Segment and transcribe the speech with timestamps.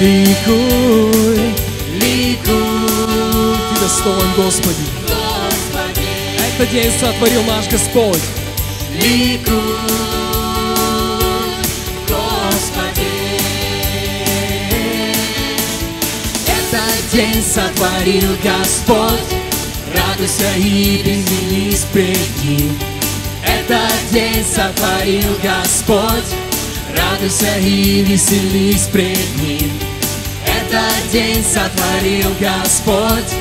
[0.00, 1.54] Ликуй,
[2.00, 4.84] ликуй, Ты достоин, Господи.
[5.02, 6.06] Господи,
[6.54, 8.22] Этот день сотворил наш Господь.
[8.94, 9.54] ликуй,
[12.06, 13.08] Господи.
[16.46, 19.28] Этот день сотворил Господь,
[19.94, 22.78] радуйся и веселись пред Ним.
[23.44, 26.30] Этот день сотворил Господь,
[26.96, 29.57] радуйся и веселись пред Ним.
[31.12, 33.32] День сотворил Господь,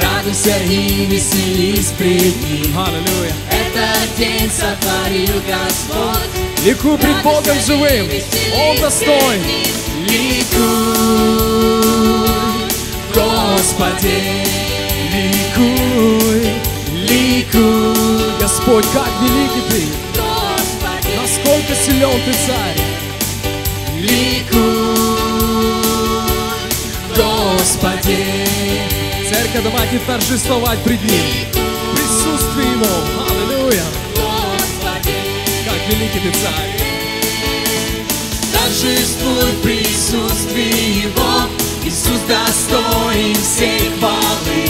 [0.00, 2.78] радуйся и веселись пред Ним.
[2.78, 3.34] Аллилуйя.
[3.50, 8.08] Этот день сотворил Господь, Ликуй пред Богом живым.
[8.56, 9.42] Он достоин.
[10.08, 10.62] Ликуй,
[13.14, 14.18] Господи,
[15.12, 16.50] Ликуй,
[16.94, 19.82] ликуй, Господь, как великий Ты.
[20.14, 22.80] Господи, Насколько силен Ты, Царь.
[24.00, 24.81] ликуй,
[27.62, 28.18] Господи,
[29.30, 31.22] Церковь, давайте торжествовать пред Ним.
[31.52, 32.86] В присутствии Его.
[33.30, 33.84] Аллилуйя.
[34.16, 35.14] Господи.
[35.64, 36.72] Как великий Ты, Царь.
[38.52, 41.46] Торжествуй в присутствии Его,
[41.84, 44.66] Иисус достоин всей хвалы.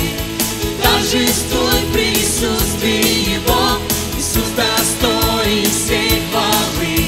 [0.83, 3.79] Торжествуй в присутствии Его,
[4.19, 7.07] Иисус достоин всей хвалы.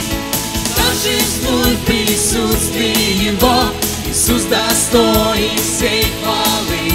[0.77, 3.65] Торжествуй в присутствии Его,
[4.25, 6.95] Иисус достоин всей хвалы.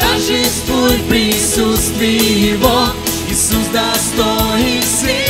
[0.00, 2.86] Торжествуй в присутствии Его,
[3.28, 5.27] Иисус достоин всей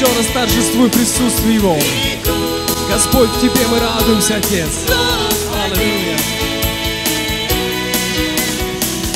[0.00, 1.78] еще раз торжествуй присутствие Его.
[2.90, 4.86] Господь, Тебе мы радуемся, Отец.
[5.62, 6.16] Аллилуйя.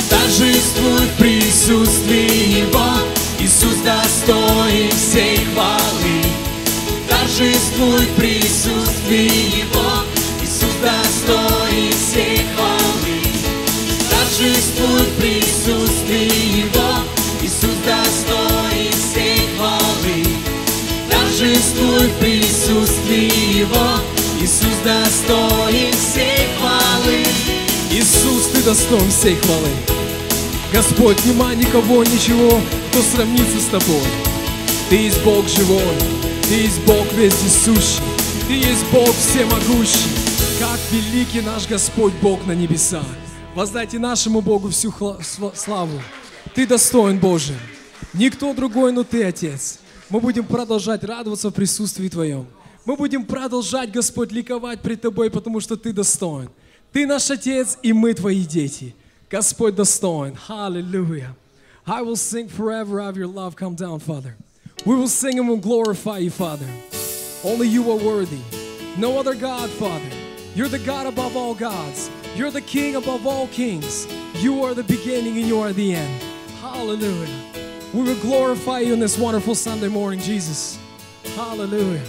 [0.07, 2.85] Торжествуй в присутствии Его,
[3.39, 6.21] Иисус достоин всей хвалы.
[7.09, 10.03] Торжествуй в присутствии Его,
[10.43, 13.21] Иисус достоин всей хвалы.
[14.11, 16.44] Торжествуй в присутствии
[21.75, 23.99] Торжествуй в Его,
[24.41, 27.23] Иисус достоин всей хвалы.
[27.91, 29.69] Иисус, Ты достоин всей хвалы.
[30.71, 34.07] Господь, нема никого, ничего, кто сравнится с Тобой.
[34.89, 35.81] Ты есть Бог живой,
[36.47, 38.03] Ты есть Бог вездесущий,
[38.47, 40.11] Ты есть Бог всемогущий.
[40.59, 43.05] Как великий наш Господь Бог на небесах.
[43.53, 44.93] Воздайте нашему Богу всю
[45.53, 46.01] славу.
[46.53, 47.53] Ты достоин, Боже.
[48.13, 49.79] Никто другой, но Ты, Отец.
[50.09, 52.45] Мы будем продолжать радоваться в присутствии Твоем.
[52.85, 56.49] Мы будем продолжать, Господь, ликовать пред Тобой, потому что Ты достоин.
[56.91, 58.93] Ты наш Отец, и мы Твои дети.
[59.31, 60.37] Господь достоин.
[60.47, 61.35] Hallelujah.
[61.87, 64.35] I will sing forever of your love come down, Father.
[64.85, 66.67] We will sing and will glorify you, Father.
[67.43, 68.41] Only you are worthy.
[68.97, 70.09] No other God, Father.
[70.53, 72.11] You're the God above all gods.
[72.35, 74.07] You're the King above all kings.
[74.35, 76.23] You are the beginning and you are the end.
[76.61, 77.54] Hallelujah.
[77.95, 80.77] We will glorify you on this wonderful Sunday morning, Jesus.
[81.33, 82.03] Hallelujah.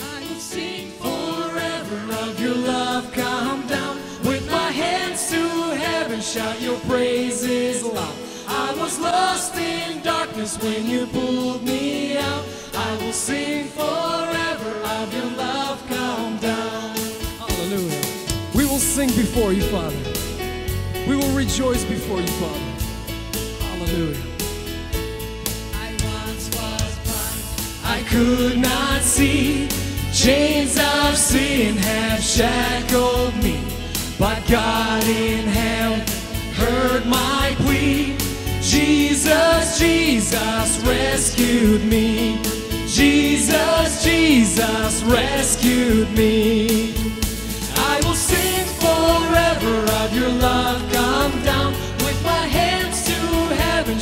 [0.00, 5.40] I will sing forever of your love come down with my hands to
[5.74, 8.14] heaven shout your praises loud
[8.46, 15.12] I was lost in darkness when you pulled me out I will sing forever of
[15.12, 16.96] your love come down
[17.40, 18.00] Hallelujah.
[18.54, 19.98] We will sing before you, Father.
[21.08, 22.69] We will rejoice before you, Father.
[23.90, 24.22] Hallelujah.
[25.74, 27.42] I once was blind,
[27.84, 29.68] I could not see.
[30.12, 33.60] Chains of sin have shackled me,
[34.16, 36.06] but God in heaven
[36.54, 38.16] heard my plea.
[38.60, 42.40] Jesus, Jesus rescued me.
[42.86, 46.94] Jesus, Jesus rescued me.
[47.74, 51.74] I will sing forever of your love come down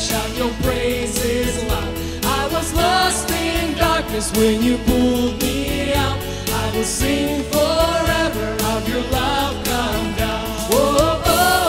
[0.09, 1.95] shout your praises loud.
[2.25, 6.19] I was lost in darkness when you pulled me out.
[6.63, 10.47] I will sing forever of your love come down.
[10.71, 11.63] Oh, oh,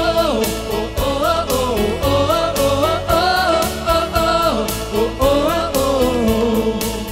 [0.00, 0.38] oh,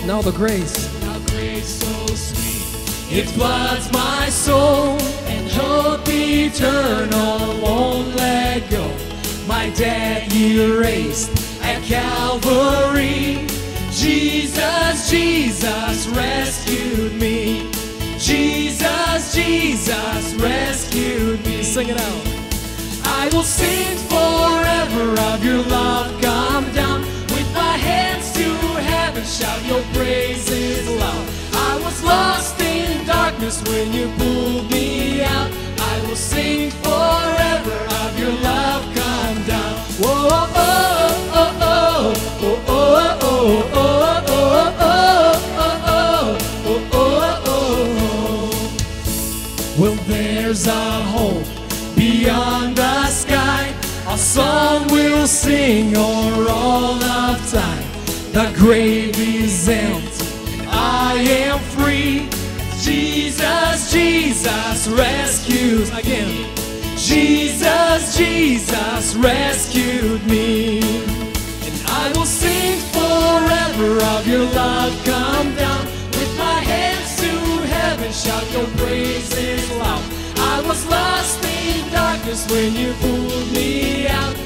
[0.07, 0.77] Now the grace.
[1.03, 9.06] Now grace so sweet, it floods my soul, and hope eternal won't let go.
[9.47, 11.31] My debt erased,
[11.63, 13.47] at Calvary.
[13.93, 17.71] Jesus, Jesus rescued me.
[18.19, 21.63] Jesus, Jesus rescued me.
[21.63, 22.27] Sing it out.
[23.05, 26.21] I will sing forever of your love.
[26.21, 28.49] Come down with my hands to
[28.83, 31.29] heaven, shout your praises loud.
[31.53, 35.51] I was lost in darkness when you pulled me out.
[35.79, 37.56] I will sing forever
[55.27, 57.85] we'll sing all of time.
[58.31, 62.29] The grave is empty, I am free.
[62.79, 66.55] Jesus, Jesus rescues again.
[66.97, 70.79] Jesus, Jesus rescued me.
[70.79, 74.93] And I will sing forever of your love.
[75.05, 77.33] Come down with my hands to
[77.75, 80.05] heaven, shout your praises loud.
[80.37, 84.46] I was lost in darkness when you pulled me out.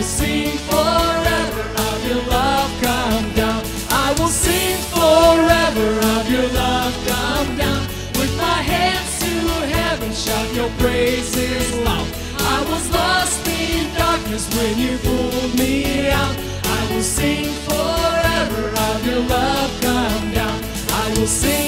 [0.00, 2.70] I will sing forever of your love.
[2.80, 3.62] Come down.
[3.90, 6.94] I will sing forever of your love.
[7.06, 7.82] Come down
[8.16, 9.28] with my hands to
[9.76, 12.08] heaven, shout your praises loud.
[12.38, 16.34] I was lost in darkness when you pulled me out.
[16.64, 19.70] I will sing forever of your love.
[19.82, 20.64] Come down.
[20.92, 21.59] I will sing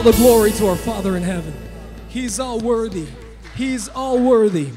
[0.00, 1.52] all the glory to our Father in heaven.
[2.08, 3.06] He's all worthy.
[3.56, 4.68] He's all worthy.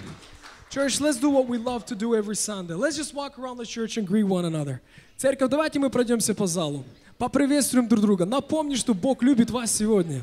[0.69, 2.73] Church, let's do what we love to do every Sunday.
[2.73, 4.81] Let's just walk around the church and greet one another.
[5.17, 6.83] Церковь, давайте мы пройдемся по залу.
[7.17, 8.25] Поприветствуем друг друга.
[8.25, 10.21] Напомни, что Бог любит вас сегодня.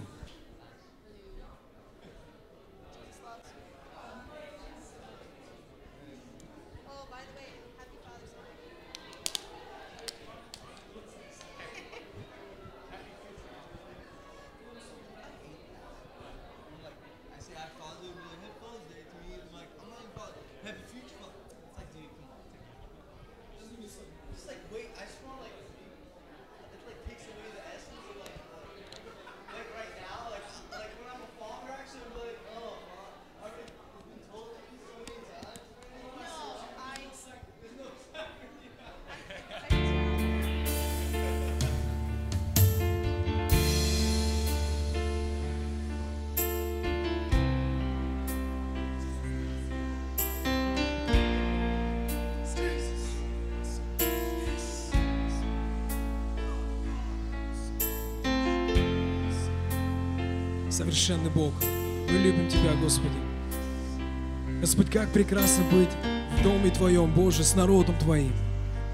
[65.23, 65.89] Прекрасно быть
[66.35, 68.33] в доме Твоем, Боже, с народом Твоим.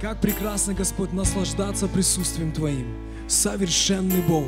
[0.01, 2.97] Как прекрасно, Господь, наслаждаться присутствием Твоим.
[3.29, 4.47] Совершенный Бог.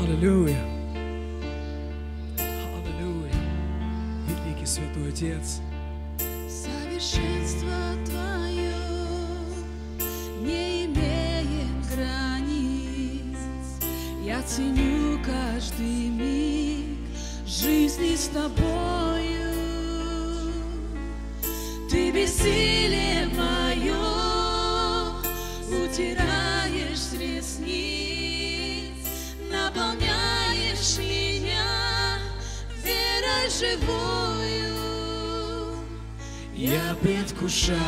[0.00, 0.58] Аллилуйя.
[2.40, 3.32] Аллилуйя.
[4.26, 5.60] Великий Святой Отец.
[6.48, 7.70] Совершенство
[8.04, 8.74] Твое
[10.40, 13.38] не имеет границ.
[14.24, 16.98] Я ценю каждый миг
[17.46, 19.33] жизни с Тобою.
[21.94, 23.94] Ты бессилие мое
[25.70, 29.06] утираешь с ресниц,
[29.48, 32.18] наполняешь меня
[32.82, 34.74] верой живою.
[36.56, 37.86] Я предвкушаю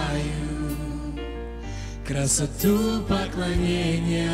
[2.06, 4.30] красоту поклонения.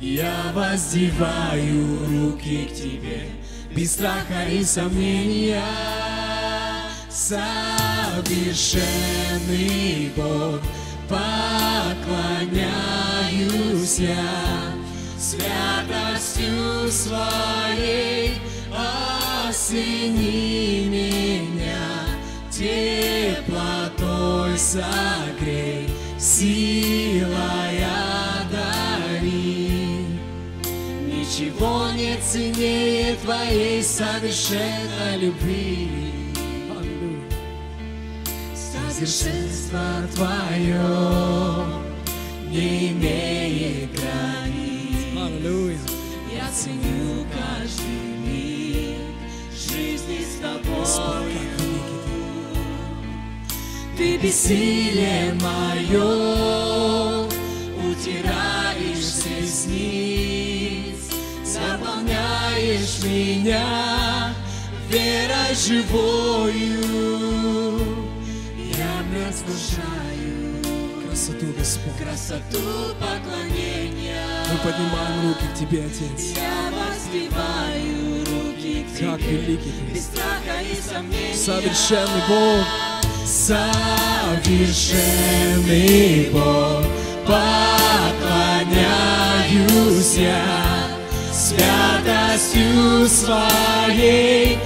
[0.00, 3.26] Я воздеваю руки к Тебе
[3.74, 6.01] без страха и сомнения.
[7.32, 10.60] Совершенный Бог,
[11.08, 12.68] поклоняюсь
[14.00, 14.74] я
[15.18, 18.34] святостью своей
[19.48, 21.88] осени меня
[22.50, 27.82] теплотой согрей, силой
[28.42, 30.04] одари.
[31.06, 36.01] Ничего не ценнее твоей совершенной любви.
[39.04, 39.80] Совершенство
[40.14, 40.78] твое
[42.48, 45.18] не имеет границ.
[45.20, 45.78] Аллилуйя.
[46.32, 48.98] Я ценю каждый миг
[49.50, 51.32] жизни с тобой.
[53.96, 57.24] Ты бессилие мое
[57.84, 61.10] утираешь с ресниц,
[61.44, 64.32] заполняешь меня
[64.88, 67.21] верой живою.
[69.44, 70.62] Предвкушаю
[71.08, 71.96] Красоту, Господь.
[71.98, 74.24] красоту поклонения.
[74.50, 76.20] Мы поднимаем руки к Тебе, Отец.
[76.36, 79.82] Я воздеваю руки к Как Тебе, великий Ты.
[79.92, 81.34] без страха и сомнения.
[81.34, 82.64] Совершенный Бог.
[84.46, 86.84] Совершенный Бог,
[87.26, 90.44] поклоняюсь я
[91.32, 94.58] святостью своей,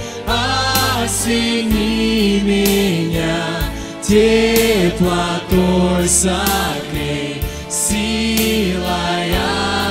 [1.03, 3.66] осени меня
[4.07, 9.33] теплотой согрей, силой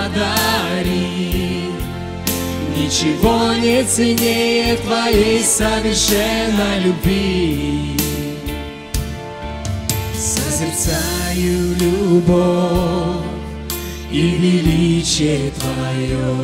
[0.07, 1.65] одари.
[2.75, 7.99] Ничего не ценнее твоей совершенной любви.
[10.17, 13.23] Созерцаю любовь
[14.11, 16.35] и величие Твое,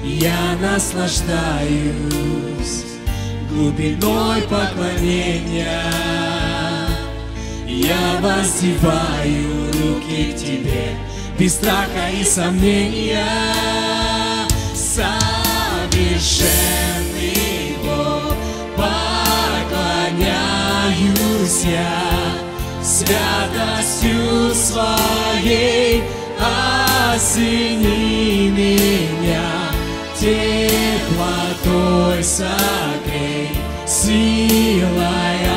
[0.04, 2.84] Я наслаждаюсь
[3.50, 5.90] глубиной поклонения.
[7.66, 10.98] Я воздеваю руки к Тебе
[11.38, 14.09] без страха и сомнения.
[15.00, 18.36] Совершенный Бог,
[18.76, 20.28] поклоняюсь
[21.64, 22.04] я
[22.82, 26.02] святостью своей,
[27.16, 29.70] осени меня
[30.18, 33.48] теплотой согрей,
[33.86, 35.48] силой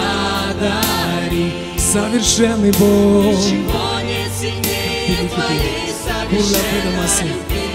[0.47, 1.51] одари.
[1.77, 3.35] Совершенный Бог.
[3.35, 7.72] Ничего не сильнее твоей совершенной любви.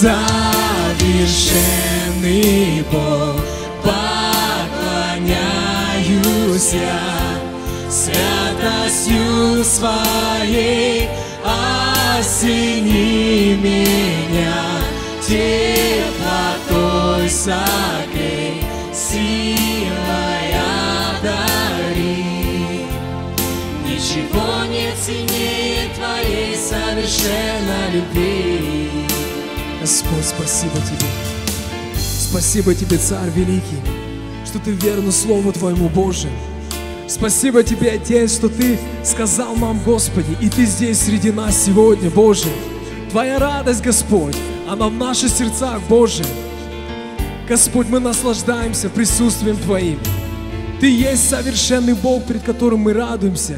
[0.00, 3.36] Совершенный Бог,
[3.84, 7.04] поклоняюсь я
[7.90, 11.10] святостью своей,
[11.44, 14.80] осени меня
[15.20, 18.64] теплотой согрей,
[18.94, 20.54] силой
[21.20, 22.86] одари.
[23.84, 28.39] Ничего не ценнее твоей совершенной любви.
[29.90, 31.08] Господь, спасибо Тебе.
[31.98, 33.80] Спасибо Тебе, Царь Великий,
[34.46, 36.28] что Ты верен Слову Твоему, Боже.
[37.08, 42.46] Спасибо Тебе, Отец, что Ты сказал нам, Господи, и Ты здесь среди нас сегодня, Боже.
[43.10, 44.36] Твоя радость, Господь,
[44.68, 46.24] она в наших сердцах, Боже.
[47.48, 49.98] Господь, мы наслаждаемся присутствием Твоим.
[50.78, 53.56] Ты есть совершенный Бог, перед которым мы радуемся.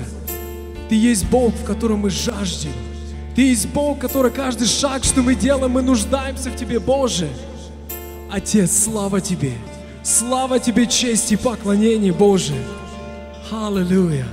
[0.88, 2.72] Ты есть Бог, в котором мы жаждем.
[3.34, 7.28] Ты есть Бог, который каждый шаг, что мы делаем, мы нуждаемся в Тебе, Боже.
[8.30, 9.54] Отец, слава Тебе.
[10.02, 12.54] Слава Тебе, честь и поклонение, Боже.
[13.50, 14.26] Hallelujah.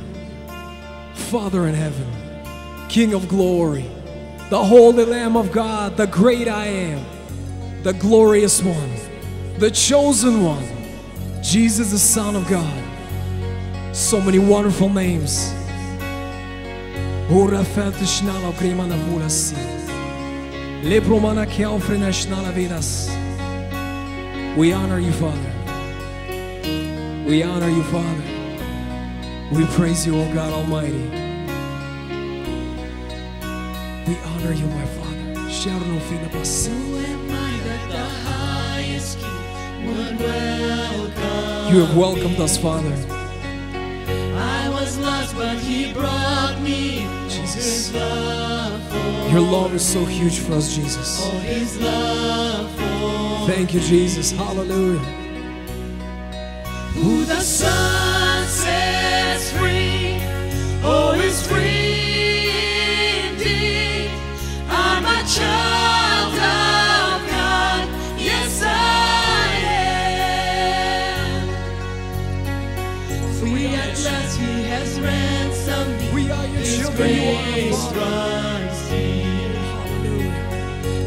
[1.29, 2.07] Father in heaven,
[2.87, 3.85] King of glory,
[4.49, 7.05] the Holy Lamb of God, the great I am,
[7.83, 8.91] the glorious one,
[9.59, 10.65] the chosen one,
[11.43, 12.83] Jesus, the Son of God.
[13.93, 15.53] So many wonderful names.
[17.31, 19.55] Ora fältishnala grimana vulasi.
[20.83, 23.09] Lepromana keofrina shnala vidas.
[24.57, 25.51] We honor you, Father.
[27.27, 28.23] We honor you, Father.
[29.51, 31.09] We praise you, O God Almighty.
[34.07, 35.09] We honor you, my Father.
[36.33, 36.69] Basi.
[36.69, 41.73] Who am I that the highest king would welcome?
[41.73, 42.95] You have welcomed us, Father.
[44.35, 47.18] I was lost, but he brought me
[47.59, 47.87] Jesus.
[47.87, 51.21] his love for Your love is so huge for us, Jesus.
[51.23, 54.31] oh, his love for Thank you, Jesus.
[54.31, 54.99] Hallelujah.
[56.93, 60.17] who the sun sets free.
[60.83, 62.51] Oh, is free
[63.29, 64.11] indeed.
[64.69, 65.78] I'm a child
[76.99, 77.99] Father.
[77.99, 79.55] runs deep.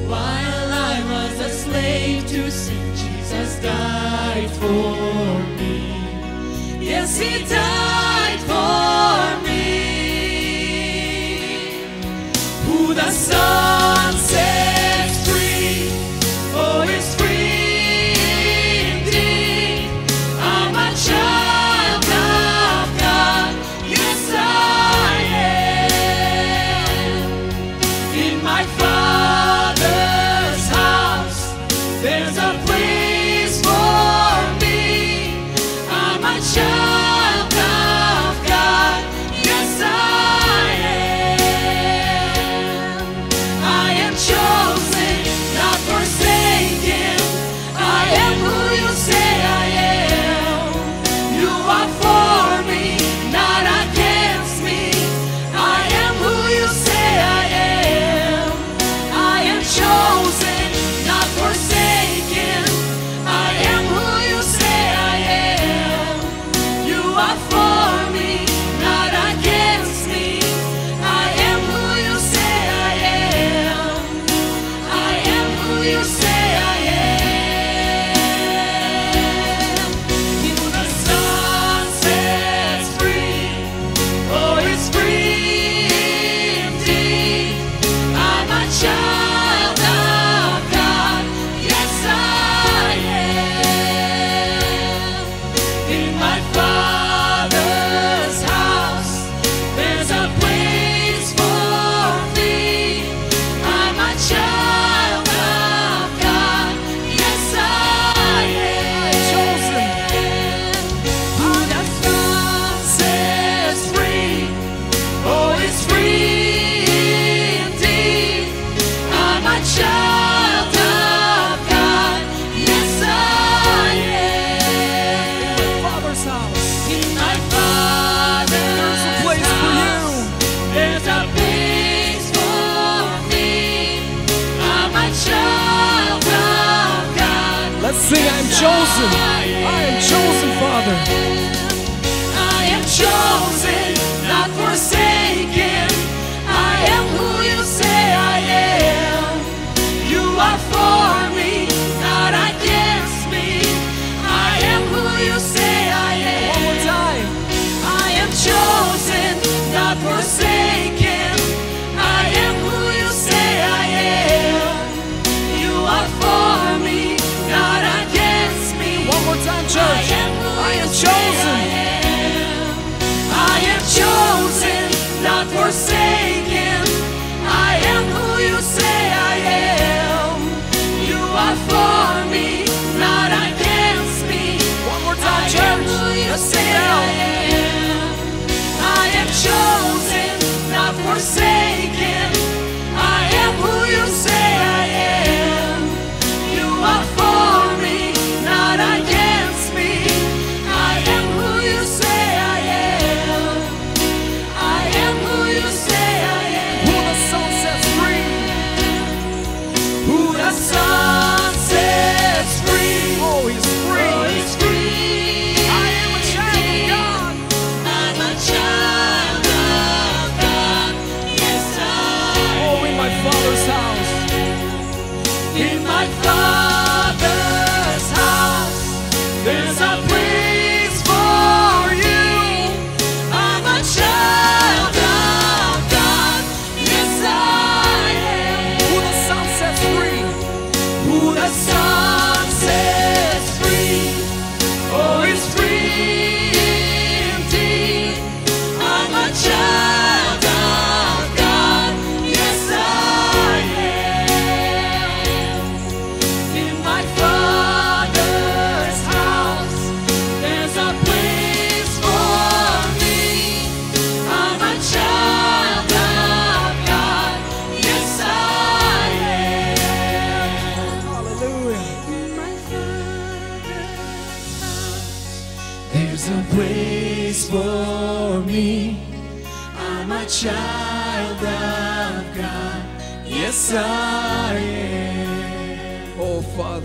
[0.09, 5.77] While I was a slave to sin, Jesus died for me.
[6.81, 9.67] Yes, He died for me.
[12.67, 14.01] Who the Son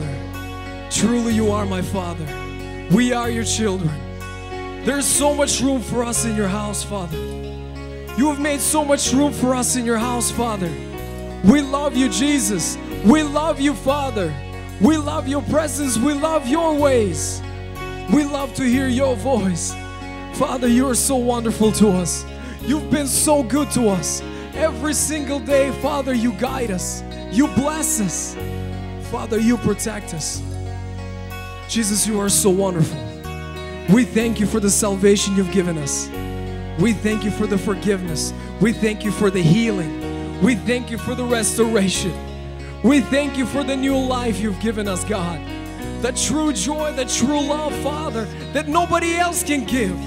[0.07, 0.89] Father.
[0.91, 2.25] Truly, you are my Father.
[2.91, 3.91] We are your children.
[4.85, 7.17] There's so much room for us in your house, Father.
[7.17, 10.71] You have made so much room for us in your house, Father.
[11.43, 12.77] We love you, Jesus.
[13.05, 14.33] We love you, Father.
[14.81, 15.97] We love your presence.
[15.97, 17.41] We love your ways.
[18.13, 19.73] We love to hear your voice.
[20.33, 22.25] Father, you are so wonderful to us.
[22.61, 24.21] You've been so good to us.
[24.53, 27.03] Every single day, Father, you guide us.
[27.31, 28.35] You bless us.
[29.11, 30.41] Father, you protect us.
[31.69, 32.97] Jesus, you are so wonderful.
[33.93, 36.09] We thank you for the salvation you've given us.
[36.79, 38.33] We thank you for the forgiveness.
[38.59, 40.41] We thank you for the healing.
[40.41, 42.13] We thank you for the restoration.
[42.83, 45.39] We thank you for the new life you've given us, God.
[46.01, 49.97] The true joy, the true love, Father, that nobody else can give.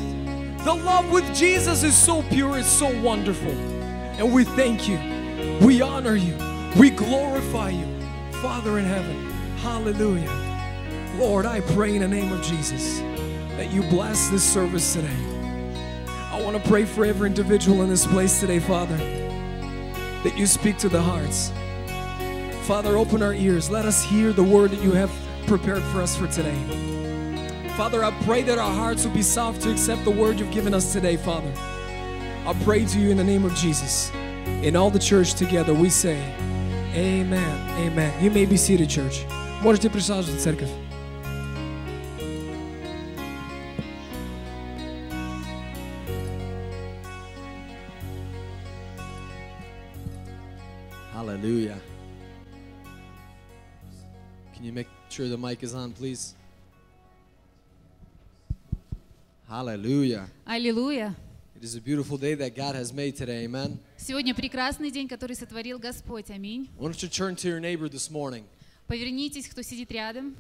[0.65, 3.51] The love with Jesus is so pure, it's so wonderful.
[3.51, 4.99] And we thank you.
[5.67, 6.37] We honor you.
[6.79, 7.90] We glorify you.
[8.43, 9.31] Father in heaven.
[9.59, 11.15] Hallelujah.
[11.19, 13.01] Lord, I pray in the name of Jesus
[13.59, 15.15] that you bless this service today.
[16.07, 20.79] I want to pray for every individual in this place today, Father, that you speak
[20.79, 21.53] to the hearts.
[22.67, 23.69] Father, open our ears.
[23.69, 25.13] Let us hear the word that you have
[25.47, 26.57] prepared for us for today.
[27.77, 30.73] Father, I pray that our hearts will be soft to accept the word you've given
[30.73, 31.53] us today, Father.
[32.47, 34.11] I pray to you in the name of Jesus.
[34.63, 36.19] In all the church together, we say,
[36.96, 37.70] Amen.
[37.80, 38.24] Amen.
[38.24, 39.26] You may be seated, church.
[39.62, 40.70] Можете присаживаться, церковь.
[51.14, 51.80] Hallelujah.
[54.54, 56.36] Can you make sure the mic is on, please?
[59.48, 60.28] Hallelujah.
[60.46, 61.16] Аллилуйя!
[61.56, 63.80] It is a beautiful day that God has made today, amen.
[64.03, 66.31] Сегодня прекрасный день, который сотворил Господь.
[66.31, 66.71] Аминь.
[66.79, 68.45] I want you to turn to your neighbor this morning
[68.87, 70.35] Повернитесь, кто сидит рядом,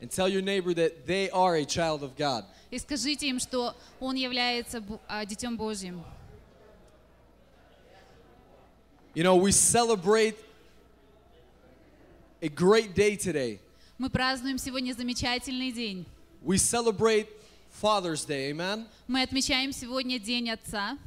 [0.00, 2.44] and tell your neighbor that they are a child of God.
[2.72, 6.02] и скажите им, что Он является Бу- а, Детем Божьим.
[9.14, 10.34] You know, we celebrate
[12.42, 13.60] a great day today.
[13.96, 16.04] Мы празднуем сегодня замечательный день.
[16.42, 17.28] We celebrate
[17.80, 18.86] Father's Day, amen.
[19.06, 20.98] Мы отмечаем сегодня День Отца.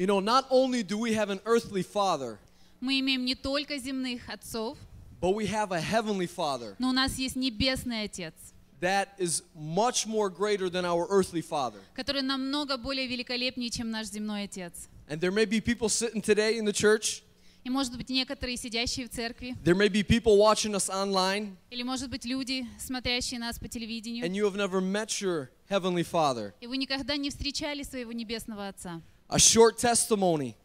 [0.00, 2.38] You know, not only do we have an earthly father,
[2.80, 4.78] Мы имеем не только земных отцов,
[5.20, 8.32] but we have a heavenly father но у нас есть Небесный Отец,
[8.80, 11.80] that is much more greater than our earthly father.
[11.94, 14.88] который намного более великолепнее, чем наш земной Отец.
[15.06, 17.22] And there may be people sitting today in the church,
[17.62, 21.82] И, может быть, некоторые, сидящие в церкви, there may be people watching us online, или,
[21.82, 26.54] может быть, люди, смотрящие нас по телевидению, and you have never met your heavenly father.
[26.62, 29.02] и вы никогда не встречали своего Небесного Отца.
[29.29, 30.55] A short testimony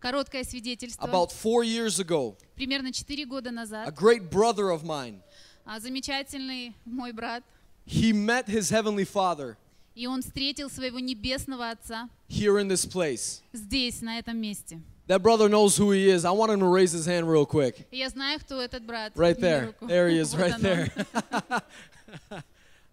[0.00, 1.04] Короткое свидетельство.
[1.04, 5.22] about four years ago, Примерно 4 года a назад great brother of mine,
[5.64, 7.42] а, замечательный мой брат,
[7.86, 9.56] he met his heavenly father
[9.94, 13.42] и он встретил своего Небесного Отца here in this place.
[13.52, 14.80] здесь, на этом месте.
[15.08, 16.24] That brother knows who he is.
[16.26, 17.86] I want him to raise his hand real quick.
[17.90, 19.12] И я знаю, кто этот брат.
[19.16, 19.66] Right Мне there.
[19.68, 19.86] руку.
[19.88, 20.60] There he is, Вот right он.
[20.60, 21.62] there.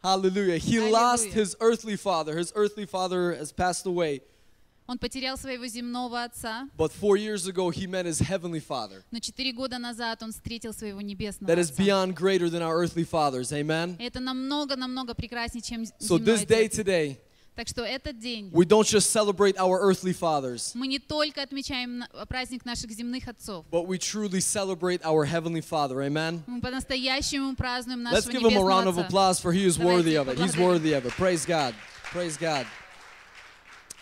[0.04, 0.58] Hallelujah.
[0.58, 0.94] He Hallelujah.
[0.94, 2.38] lost his earthly father.
[2.38, 4.22] His earthly father has passed away.
[4.90, 9.18] Он потерял своего земного отца, But four years ago, he met his heavenly father но
[9.20, 11.84] четыре года назад он встретил своего небесного that is отца.
[11.84, 13.52] beyond greater than our earthly fathers.
[13.52, 13.96] Amen.
[14.00, 16.78] И Это намного-намного прекраснее, чем So земной this day отец.
[16.78, 17.18] today,
[17.56, 22.00] Так что этот день we don't just celebrate our earthly fathers, мы не только отмечаем
[22.00, 26.02] на- праздник наших земных отцов, but we truly celebrate our heavenly father.
[26.04, 26.44] Amen.
[26.46, 29.08] мы по-настоящему празднуем Let's нашего give him a round of небесного отца.
[29.08, 30.38] applause for he is Давайте worthy of it.
[30.38, 30.68] He's поблагодарим.
[30.68, 31.12] worthy of it.
[31.14, 31.74] Praise God.
[32.12, 32.68] Praise God.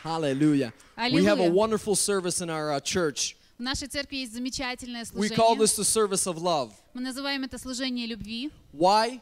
[0.09, 0.73] Hallelujah.
[0.97, 1.53] We have a Hallelujah.
[1.53, 3.37] wonderful service in our uh, church.
[3.59, 5.59] В нашей церкви есть замечательное We call служение.
[5.59, 6.73] this the service of love.
[6.95, 8.51] Мы называем это служение любви.
[8.73, 9.21] Why?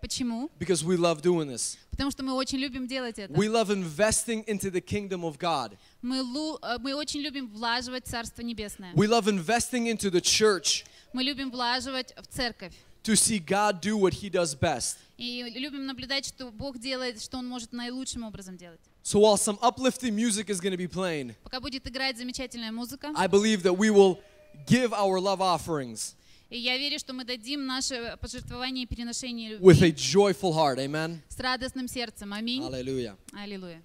[0.00, 0.50] Почему?
[0.58, 1.76] Because we love doing this.
[1.90, 3.32] Потому что мы очень любим делать это.
[3.32, 5.76] We love investing into the kingdom of God.
[6.02, 8.92] Мы, лу- э, мы очень любим влаживать в Царство Небесное.
[8.94, 12.72] We love investing into the church Мы любим влаживать в церковь.
[13.04, 14.96] to see God do what he does best.
[15.16, 18.80] И любим наблюдать, что Бог делает, что Он может наилучшим образом делать.
[19.03, 23.11] So while some uplifting music is going to be playing, Пока будет играть замечательная музыка,
[23.15, 24.19] I believe that we will
[24.67, 26.15] give our love offerings
[26.49, 30.79] и я верю, что мы дадим наше пожертвование и переношение with a любви joyful heart.
[30.79, 31.21] Amen.
[31.29, 32.33] с радостным сердцем.
[32.33, 32.63] Аминь.
[32.63, 33.15] Hallelujah.
[33.33, 33.83] Аллилуйя.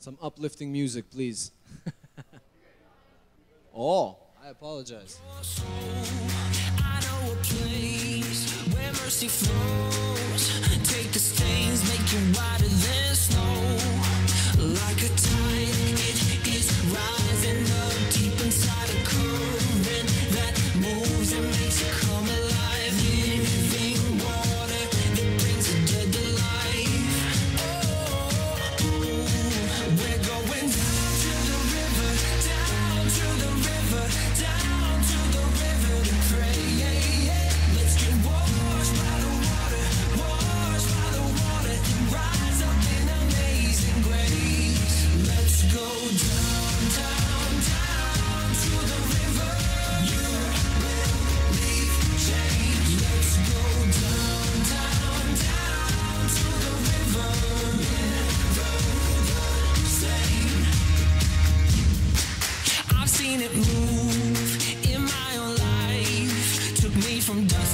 [0.00, 1.52] Some uplifting music, please.
[3.74, 5.18] oh, I apologize.
[8.93, 10.61] Mercy flows.
[10.83, 13.98] Take the stains, make you whiter than snow.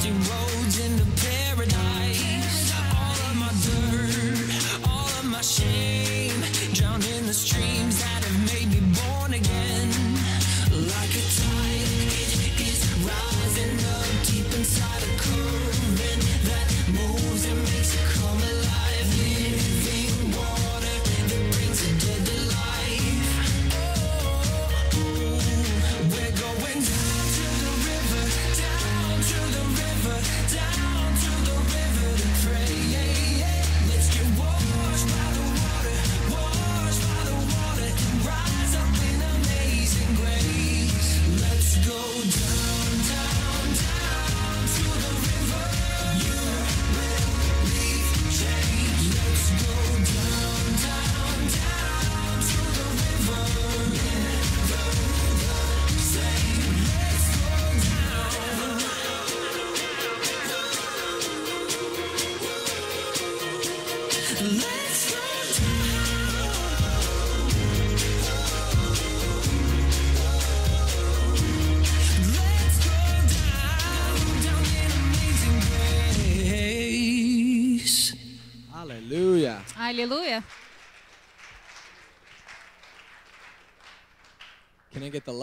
[0.05, 0.44] you roll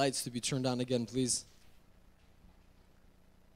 [0.02, 1.46] lights to be turned on again, please?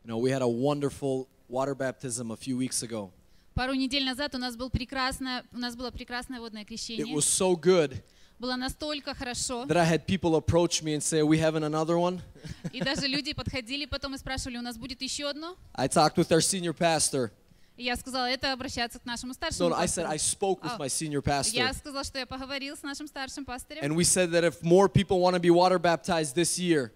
[0.04, 3.12] You know, we had a wonderful water baptism a few weeks ago.
[3.54, 7.14] Пару недель назад у нас, был прекрасное, у нас было прекрасное водное It крещение.
[7.14, 8.02] was so good
[8.40, 9.66] Было настолько хорошо.
[9.66, 12.22] that I had people approach me and say, We having another one?
[12.74, 15.56] И даже люди подходили потом и спрашивали, у нас будет еще одно?
[15.76, 17.32] I talked with our senior pastor.
[17.77, 20.09] И я сказала, это обращаться к нашему No, старшему no, I said, пастору.
[20.11, 20.79] I spoke with Oh.
[20.79, 21.55] my senior pastor.
[21.57, 23.83] Я сказала, что я поговорил с нашим старшим пастырем.
[23.85, 26.93] And we said that if more people want to be water baptized this year,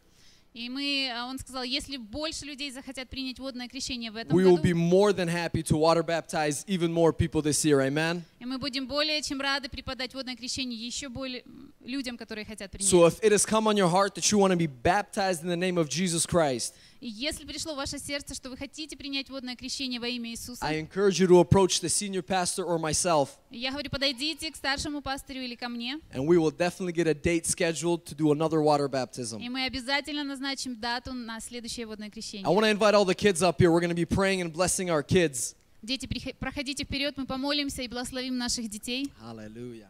[0.52, 4.42] И мы, а он сказал, если больше людей захотят принять водное крещение в этом we
[4.42, 7.80] will году, be more than happy to water baptize even more people this year.
[7.80, 8.22] Amen?
[8.40, 12.70] и мы будем более чем рады преподать водное крещение еще более м, людям, которые хотят
[12.72, 12.90] принять.
[12.92, 15.48] So if it has come on your heart that you want to be baptized in
[15.48, 19.30] the name of Jesus Christ, И если пришло в ваше сердце, что вы хотите принять
[19.30, 23.30] водное крещение во имя Иисуса, I encourage you to approach the senior pastor or myself,
[23.50, 27.14] я говорю, подойдите к старшему пастырю или ко мне, and we will definitely get a
[27.14, 29.40] date scheduled to do another water baptism.
[29.40, 32.46] и мы обязательно назначим дату на следующее водное крещение.
[32.46, 33.70] I want to invite all the kids up here.
[33.70, 35.54] We're going to be praying and blessing our kids.
[35.82, 36.06] Дети,
[36.38, 39.10] проходите вперед, мы помолимся и благословим наших детей.
[39.22, 39.88] Hallelujah.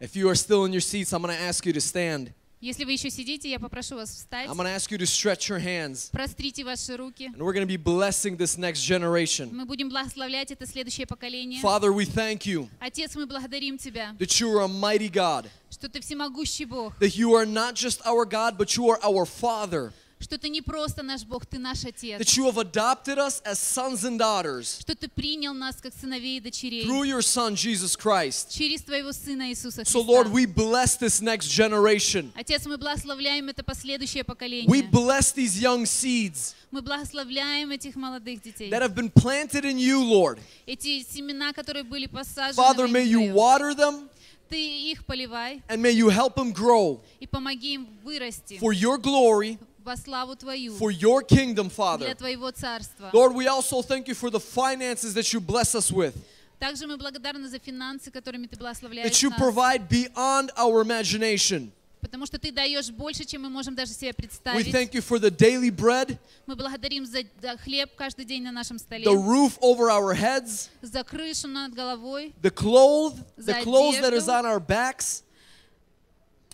[0.00, 2.32] If you are still in your seats, I'm going to ask you to stand.
[2.62, 5.48] Если вы еще сидите, я попрошу вас встать, I'm going to ask you to stretch
[5.48, 6.10] your hands.
[6.12, 7.28] прострите ваши руки.
[7.28, 9.48] And we're going to be blessing this next generation.
[9.50, 11.62] Мы будем благословлять это следующее поколение.
[11.62, 15.88] Father, we thank you Отец, мы благодарим Тебя, that you are a mighty God, что
[15.88, 19.94] Ты всемогущий Бог, that you are not just our God, but you are our Father,
[20.19, 23.59] Что Ты не просто наш Бог, Ты наш Отец, that you have adopted us as
[23.59, 27.95] sons and daughters что Ты принял нас как сыновей и дочерей through your Son, Jesus
[27.97, 28.49] Christ.
[28.57, 30.33] через Твоего Сына Иисуса So, Lord, Христа.
[30.33, 32.31] we bless this next generation.
[32.35, 34.83] Отец, мы благословляем это последующее We поколение.
[34.89, 38.69] bless these young seeds Мы благословляем этих молодых детей.
[38.69, 40.39] that have been planted in you, Lord.
[40.65, 43.33] Эти семена, которые были посажены Father, во may имя you Твое.
[43.33, 44.09] water them
[44.49, 48.97] Ты их поливай and may you help them grow и помоги им вырасти for your
[48.97, 52.05] glory, во славу Твою, for your kingdom, Father.
[52.07, 53.11] для Твоего Царства.
[53.13, 56.13] Lord, we also thank you for the finances that you bless us with,
[56.59, 61.69] Также мы благодарны за финансы, которыми Ты благословляешь that you нас, provide beyond our imagination.
[62.01, 64.71] потому что Ты даешь больше, чем мы можем даже себе We представить.
[64.73, 66.17] thank you for the daily bread,
[66.47, 70.69] Мы благодарим за за хлеб каждый день на нашем столе, the roof over our heads,
[70.81, 74.31] за крышу над головой, the clothes, the За clothes that is одежду.
[74.31, 75.21] on our backs.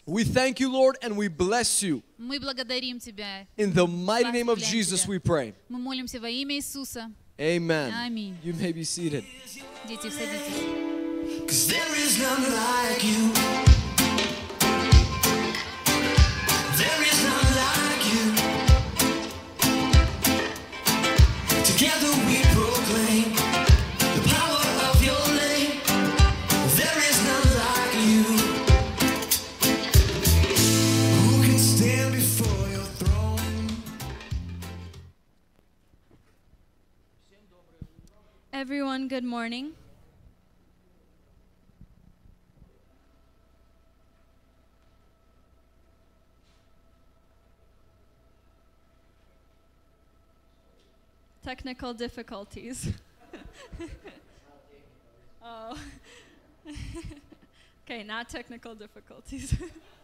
[0.06, 2.02] We thank you, Lord, and we bless you.
[2.18, 3.46] Мы благодарим Тебя.
[3.56, 5.10] In the mighty name of Благословляем Jesus, Тебя.
[5.10, 5.54] we pray.
[5.68, 7.10] Мы молимся во имя Иисуса.
[7.38, 7.92] Amen.
[7.92, 8.36] Аминь.
[8.42, 9.24] You may be seated.
[9.88, 11.46] Дети, садитесь.
[11.48, 13.32] Cause there is none like you.
[16.78, 18.32] There is none like you.
[21.64, 22.49] Together we
[38.61, 39.71] Everyone, good morning.
[51.43, 52.93] Technical difficulties.
[55.43, 55.75] oh.
[57.83, 59.55] okay, not technical difficulties.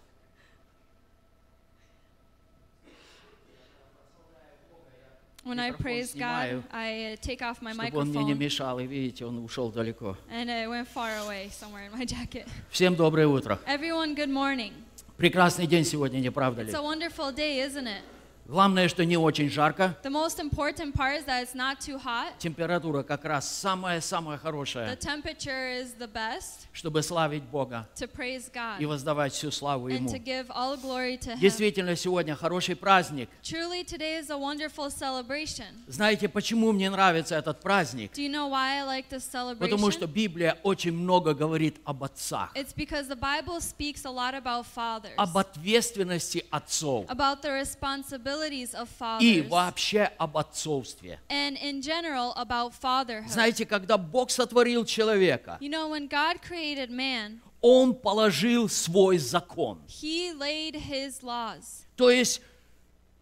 [5.47, 8.33] when I Микрофон praise снимаю, God, I uh, take off my чтобы он мне не
[8.33, 8.79] microphone мешал.
[8.79, 10.17] И видите, он ушел далеко.
[10.31, 12.47] and it went far away somewhere in my jacket.
[12.71, 13.59] Всем доброе утро.
[13.67, 14.73] Everyone, good morning.
[15.17, 16.73] Прекрасный день сегодня, не правда ли?
[16.73, 18.03] It's a wonderful day, isn't it?
[18.48, 19.98] Главное, что не очень жарко.
[20.04, 22.38] The most important part is that it's not too hot.
[22.40, 28.50] Температура как раз самая-самая The хорошая, temperature is the best чтобы славить Бога to praise
[28.80, 30.10] и God воздавать всю славу and Ему.
[30.10, 31.40] to give all glory to Him.
[31.40, 33.30] Действительно, сегодня хороший праздник.
[33.44, 35.66] Truly, today is a wonderful celebration.
[35.88, 38.14] Знаете, почему мне нравится этот праздник?
[38.14, 39.28] Do you know why I like this
[39.60, 40.14] Потому что celebration?
[40.14, 45.16] Библия очень много говорит об отцах, It's because the Bible speaks a lot about fathers,
[45.18, 48.66] об ответственности отцов about the responsibilities of и
[49.00, 51.20] fathers, вообще об отцовстве.
[51.30, 53.30] and in general about fatherhood.
[53.32, 59.80] Знаете, когда Бог сотворил человека, You know, when God created man, Он положил свой закон.
[59.88, 61.86] He laid his laws.
[61.96, 62.42] То есть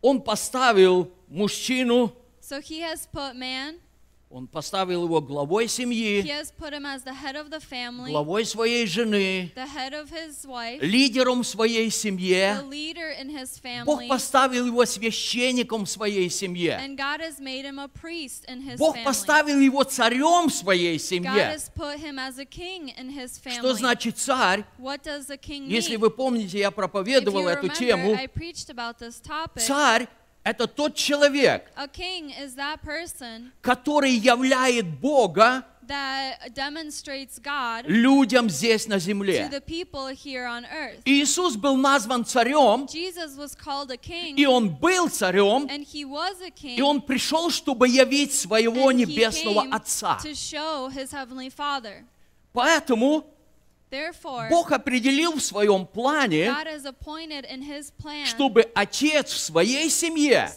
[0.01, 3.79] он поставил мужчину, So he has put man,
[4.35, 6.21] он поставил его главой семьи,
[7.69, 12.61] family, главой своей жены, wife, лидером в своей семье.
[13.85, 16.81] Бог поставил его священником в своей семье.
[18.77, 19.03] Бог family.
[19.05, 21.57] поставил его царем в своей семье.
[23.57, 24.65] Что значит царь?
[25.47, 28.17] Если вы помните, я проповедовал you эту remember, тему.
[29.59, 30.09] Царь–
[30.45, 38.49] это тот человек, A king is that person который являет Бога that demonstrates God людям
[38.49, 39.49] здесь на to земле.
[39.51, 40.99] the people here on earth.
[41.05, 46.81] Иисус был назван царем, king, и он был царем, and he was a king, и
[46.81, 50.19] он пришел, чтобы явить своего небесного Отца.
[50.23, 52.03] to show his heavenly Father.
[52.53, 53.25] Поэтому
[54.49, 56.53] Бог определил в своем плане,
[58.25, 60.49] чтобы отец в своей семье,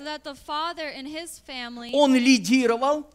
[1.95, 3.11] он лидировал,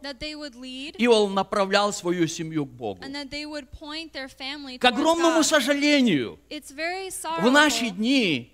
[0.98, 3.02] и он направлял свою семью к Богу.
[4.78, 8.50] К огромному сожалению, в наши дни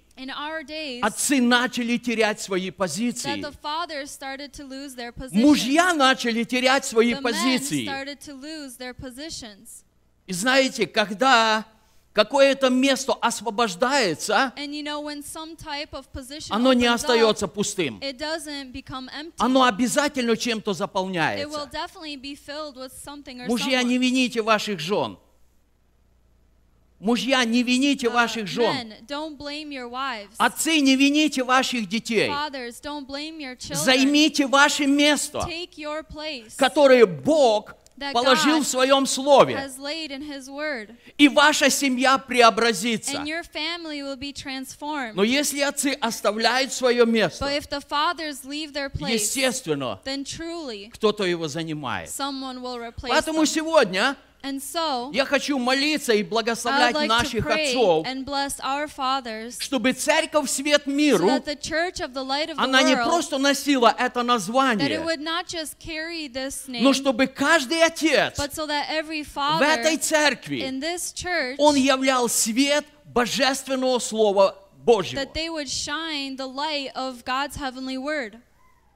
[1.02, 3.42] отцы начали терять свои позиции.
[5.32, 7.86] Мужья начали терять свои позиции.
[10.26, 11.64] И знаете, когда
[12.12, 15.00] какое-то место освобождается, you know,
[16.50, 18.00] оно не остается up, пустым.
[19.38, 21.68] Оно обязательно чем-то заполняется.
[23.48, 25.18] Мужья, не вините ваших жен.
[27.00, 28.92] Мужья, не вините Uh, ваших жен.
[29.08, 30.28] men.
[30.36, 32.28] Отцы, не вините ваших детей.
[32.28, 32.82] Fathers.
[33.74, 35.48] Займите ваше место,
[36.58, 37.74] которое Бог
[38.12, 39.70] положил в своем слове.
[41.18, 43.24] И ваша семья преобразится.
[45.14, 47.46] Но если отцы оставляют свое место,
[49.08, 50.00] естественно,
[50.92, 52.10] кто-то его занимает.
[53.08, 53.46] Поэтому them.
[53.46, 54.16] сегодня
[54.60, 60.50] so, я хочу молиться и благословлять like наших отцов, and bless our fathers чтобы церковь
[60.50, 61.56] свет so миру, the
[62.56, 67.82] она не просто носила это название, would not just carry this name, но чтобы каждый
[67.82, 70.60] отец so в этой церкви,
[71.14, 75.26] church, он являл свет божественного Слова Божьего.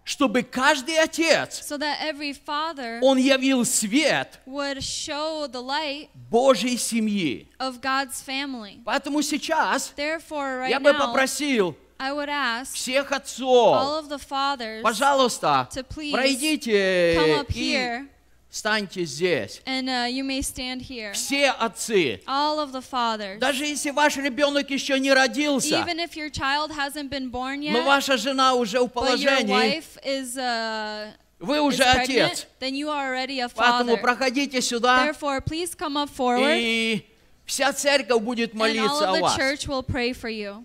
[0.04, 6.76] Чтобы каждый отец, so that every father он явил свет would show the light Божьей
[6.76, 7.48] семьи.
[7.58, 8.82] of God's family.
[8.84, 14.08] Поэтому сейчас Therefore, я right бы now, попросил I would ask всех all отцов, of
[14.10, 18.08] the fathers пожалуйста, to please пройдите come up и here
[18.54, 19.60] станьте здесь.
[19.66, 21.12] and uh, you may stand here.
[21.12, 23.38] Все отцы, All of the fathers.
[23.40, 27.78] даже если ваш ребенок еще не родился, Even if your child hasn't been born но
[27.80, 32.26] yet, ваша жена уже в but your положении, wife is, uh, вы is уже pregnant,
[32.32, 32.46] отец.
[32.60, 34.00] then you are already a Поэтому father.
[34.00, 37.04] проходите сюда, Therefore, please come up forward, и
[37.44, 39.36] вся церковь будет and all молиться of о the вас.
[39.36, 40.64] church will pray for you.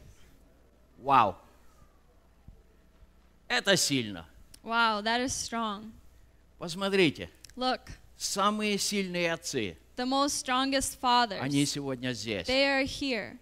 [0.99, 1.35] Вау!
[3.47, 4.25] Это сильно.
[4.63, 5.91] Wow, that is strong.
[6.59, 7.29] Посмотрите,
[7.59, 7.81] Look,
[8.17, 12.47] самые сильные отцы, the most strongest fathers, они сегодня здесь.
[12.47, 13.37] they are here.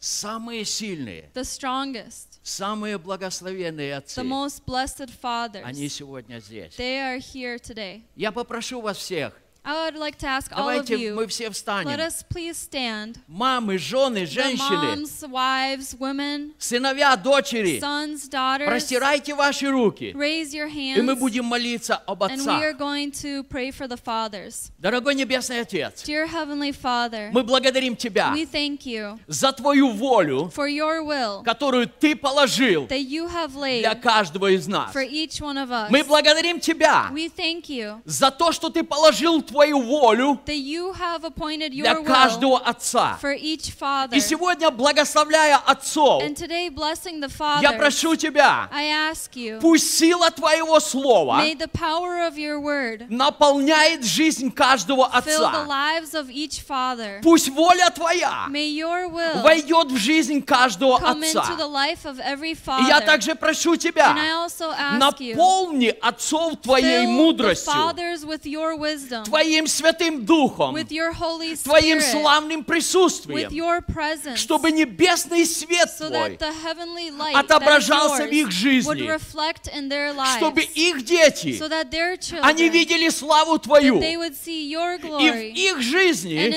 [0.00, 6.74] Самые сильные, The strongest, самые благословенные отцы, the most blessed они fathers, сегодня здесь.
[6.76, 8.02] they are here today.
[8.16, 11.48] Я попрошу вас всех, I would like to ask all of давайте мы you, все
[11.48, 12.00] let встанем.
[12.00, 13.16] us please stand.
[13.28, 20.54] Мамы, жены, The женщины, moms, wives, women, сыновья, дочери, sons, daughters, простирайте ваши руки, raise
[20.54, 23.98] your и мы hands, будем молиться об and we are going to pray for the
[23.98, 24.70] fathers.
[24.78, 30.50] Дорогой Небесный Отец, Dear Heavenly Father, мы благодарим Тебя we thank you за Твою волю,
[30.56, 34.90] for your will которую Ты положил that you have laid для каждого из нас.
[34.94, 35.90] for each one of us.
[35.90, 40.38] Мы благодарим Тебя We thank you за то, что Ты положил Твою волю
[41.82, 43.18] для каждого отца.
[43.78, 44.16] father.
[44.16, 48.68] И сегодня, благословляя отцов, the я прошу Тебя,
[49.34, 51.42] you, пусть сила Твоего Слова
[53.08, 55.66] наполняет жизнь каждого отца.
[56.66, 57.20] father.
[57.22, 58.46] Пусть воля Твоя
[59.42, 61.44] войдет в жизнь каждого отца.
[62.80, 63.04] И я father.
[63.04, 64.14] также прошу Тебя,
[64.98, 67.72] наполни отцов Твоей мудростью,
[69.40, 73.48] Твоим Святым Духом, Holy Твоим Spirit, славным присутствием,
[73.86, 79.00] presence, чтобы небесный свет so Твой, that the heavenly light отображался в их жизни, would
[79.00, 83.98] reflect in their lives, чтобы их дети, so that their children, они видели славу Твою,
[83.98, 86.48] your и в glory, их жизни,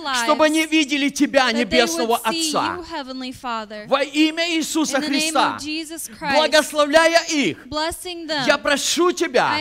[0.00, 2.84] lives, чтобы они видели Тебя, Небесного you, Отца,
[3.32, 3.88] Father.
[3.88, 9.58] во имя Иисуса Христа, Christ, благословляя их, them, я прошу Тебя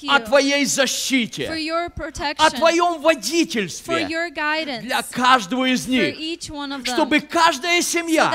[0.00, 1.50] you о Твоей защите,
[2.38, 4.06] о Твоем водительстве
[4.82, 6.16] для каждого из них,
[6.84, 8.30] чтобы каждая семья,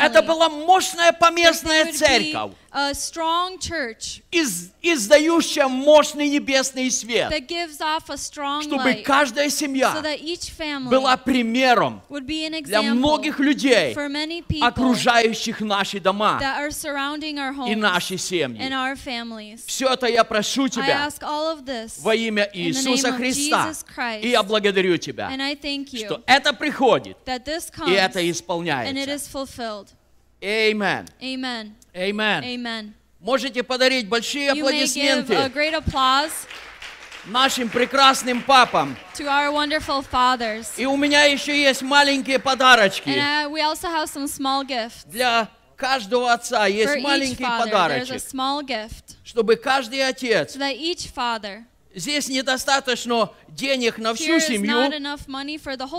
[0.00, 7.80] это была мощная поместная церковь, a strong church из- издающая мощный небесный свет, that gives
[7.80, 12.44] off a strong чтобы light, каждая so семья that each family была примером would be
[12.46, 17.74] an для многих людей, for many people окружающих наши дома that are surrounding our и
[17.74, 18.70] homes наши and семьи.
[18.72, 19.64] our families.
[19.66, 23.72] Все это я прошу I Тебя ask all of this во имя Иисуса Христа.
[23.96, 27.92] Christ, И я благодарю Тебя, and I thank you что это приходит, that this и
[27.92, 29.14] это comes and it исполняется.
[29.14, 29.88] is fulfilled.
[30.42, 31.06] Amen.
[31.20, 31.74] Amen.
[31.94, 32.44] Amen.
[32.44, 32.94] Amen.
[33.20, 36.46] Можете подарить большие You may give a аплодисменты great applause
[37.26, 38.96] нашим прекрасным папам.
[39.14, 40.68] to our wonderful fathers.
[40.76, 43.08] И у меня еще есть маленькие подарочки.
[43.10, 47.44] And uh, we also have some small gifts Для каждого отца for есть each маленький
[47.44, 47.88] father.
[47.88, 51.64] There's a подарочек, small gift чтобы каждый отец, so that each father
[51.94, 54.90] здесь недостаточно денег на всю семью,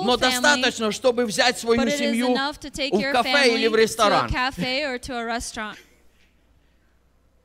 [0.03, 4.29] но достаточно, чтобы взять свою семью в кафе или в ресторан.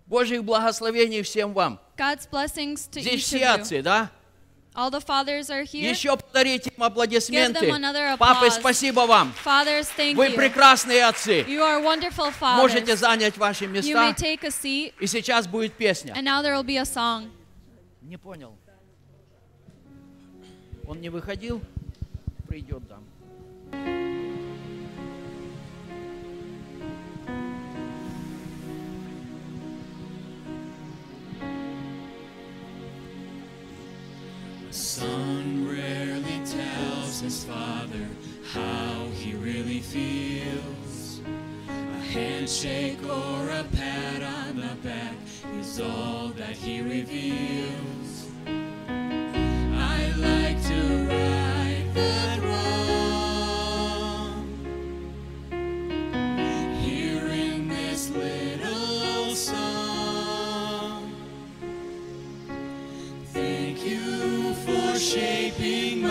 [0.06, 1.80] Божьих благословений всем вам.
[1.96, 4.10] God's blessings to Здесь все отцы, да?
[4.74, 5.88] All the fathers are here.
[5.88, 7.72] Еще подарите им аплодисменты.
[8.18, 9.32] Папы, спасибо вам.
[9.44, 10.34] Fathers, thank Вы you.
[10.34, 11.42] прекрасные отцы.
[11.42, 12.96] You are wonderful Можете fathers.
[12.96, 14.14] занять ваши You may места.
[14.18, 16.12] take a seat, И сейчас будет песня.
[16.16, 17.30] and now there will be a song.
[18.04, 18.54] Не понял.
[20.86, 21.62] Он не выходил?
[22.46, 23.02] Придет там.
[34.70, 38.06] Son rarely tells his father
[38.52, 40.83] how he really feels.
[42.14, 45.16] Handshake or a pat on the back
[45.58, 48.28] is all that he reveals.
[48.46, 54.46] I like to right that wrong.
[56.84, 61.12] Here in this little song.
[63.32, 66.03] Thank you for shaping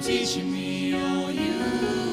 [0.00, 2.09] teaching me all you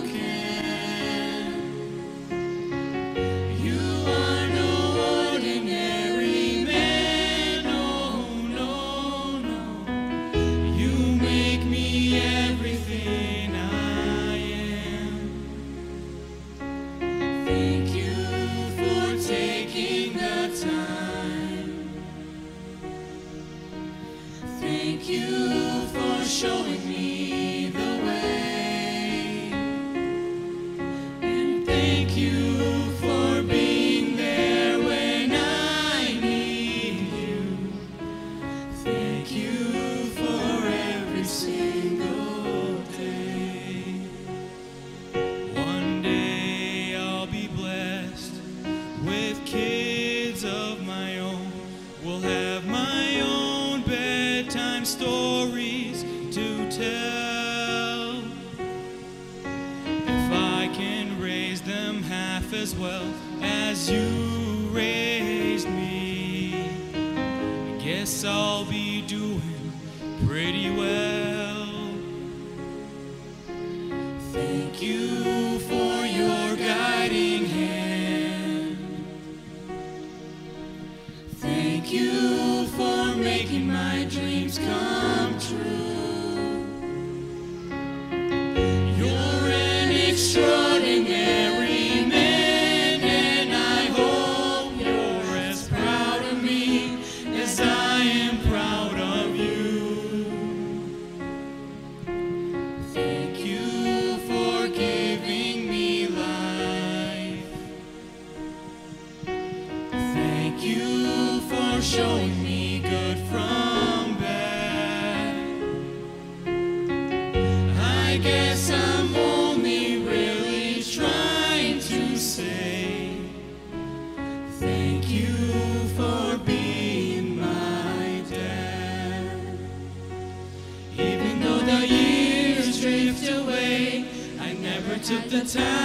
[135.43, 135.76] the town.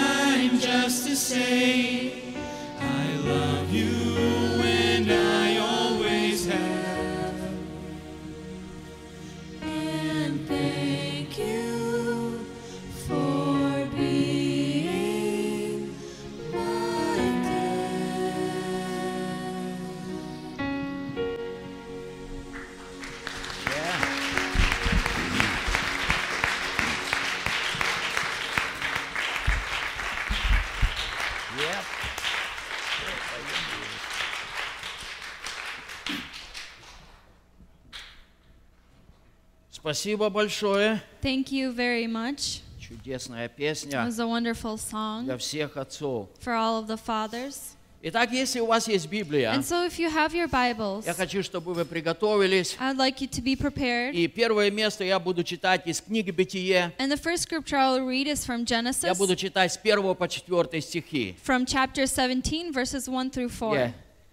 [39.83, 41.01] Спасибо большое.
[41.23, 42.61] Thank you very much.
[42.79, 46.29] Чудесная It песня was a wonderful song для всех отцов.
[46.41, 47.75] for all of the fathers.
[48.05, 51.43] Итак, если у вас есть Библия, And so if you have your Bibles, я хочу,
[51.43, 52.77] чтобы вы приготовились.
[52.79, 54.13] I'd like you to be prepared.
[54.13, 56.93] И первое место я буду читать из книги Бытие.
[56.99, 60.15] And the first scripture I will read is from Я Genesis, буду читать с 1
[60.15, 61.37] по 4 стихи.
[61.45, 63.77] from chapter 17, verses 1 through 4.
[63.77, 63.93] Yeah.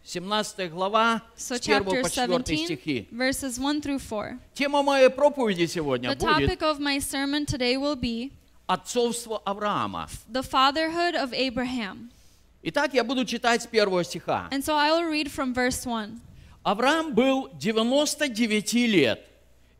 [0.09, 3.07] 17 глава, So с 1 chapter по 4 17, стихи.
[3.11, 4.39] verses 1 through 4.
[4.55, 8.31] Тема моей проповеди сегодня The будет topic of my sermon today will be
[8.65, 10.09] отцовство Авраама.
[10.27, 12.09] the fatherhood of Abraham.
[12.63, 14.47] Итак, я буду читать с первого стиха.
[14.51, 16.19] And so I will read from verse 1.
[16.63, 19.23] Авраам был 99 лет,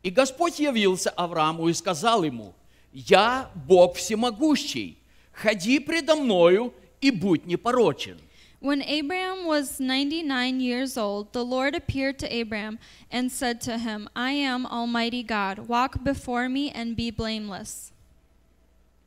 [0.04, 2.54] и Господь явился Аврааму и сказал ему,
[2.94, 5.00] «Я Бог всемогущий,
[5.34, 6.72] ходи предо мною
[7.02, 8.20] и будь непорочен».
[8.61, 12.79] When Abraham was 99 years old, the Lord appeared to Abraham
[13.11, 15.69] and said to him, I am Almighty God.
[15.69, 17.93] Walk before me and be blameless.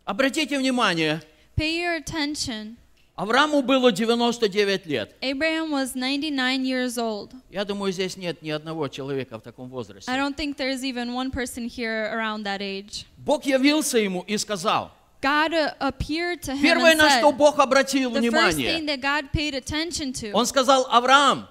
[0.06, 1.22] Обратите внимание,
[1.56, 2.78] Pay your attention.
[3.18, 5.16] Аврааму было 99 лет.
[5.24, 7.34] Abraham was 99 years old.
[7.50, 10.06] Я думаю, здесь нет ни одного человека в таком I возрасте.
[10.16, 13.08] don't think there's even one person here around that age.
[13.18, 14.92] Бог явился ему и сказал,
[15.23, 19.01] God uh, appeared to him первое, на что Бог обратил the first thing внимание, that
[19.01, 21.47] God paid attention to, Он сказал, Авраам,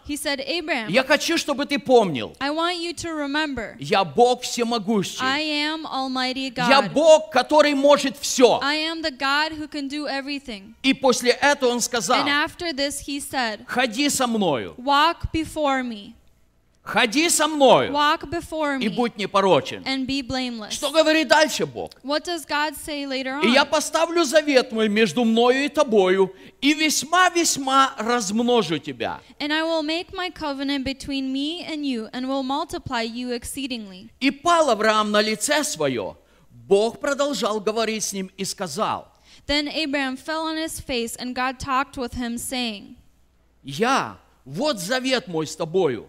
[0.89, 5.21] я хочу, чтобы ты помнил, I want you to remember, я Бог всемогущий.
[5.21, 6.93] I am Almighty Я God.
[6.93, 8.59] Бог, который может все.
[8.61, 10.75] I am the God who can do everything.
[10.83, 15.81] И после этого он сказал, And after this, he said, ходи со мною, Walk before
[15.81, 16.13] me,
[16.83, 19.83] ходи со мною walk before и me, будь непорочен.
[19.85, 20.71] and be blameless.
[20.71, 21.91] Что говорит дальше Бог?
[22.03, 23.69] What does God say later И я on?
[23.69, 29.19] поставлю завет мой между мною и тобою, и весьма-весьма размножу тебя.
[29.39, 34.09] And I will make my covenant between me and you, and will multiply you exceedingly.
[34.19, 36.15] И пал Авраам на лице свое.
[36.67, 39.07] Бог продолжал говорить с ним и сказал,
[39.47, 42.95] Then Abraham fell on his face, and God talked with him, saying,
[43.63, 46.07] я, вот завет мой с тобою.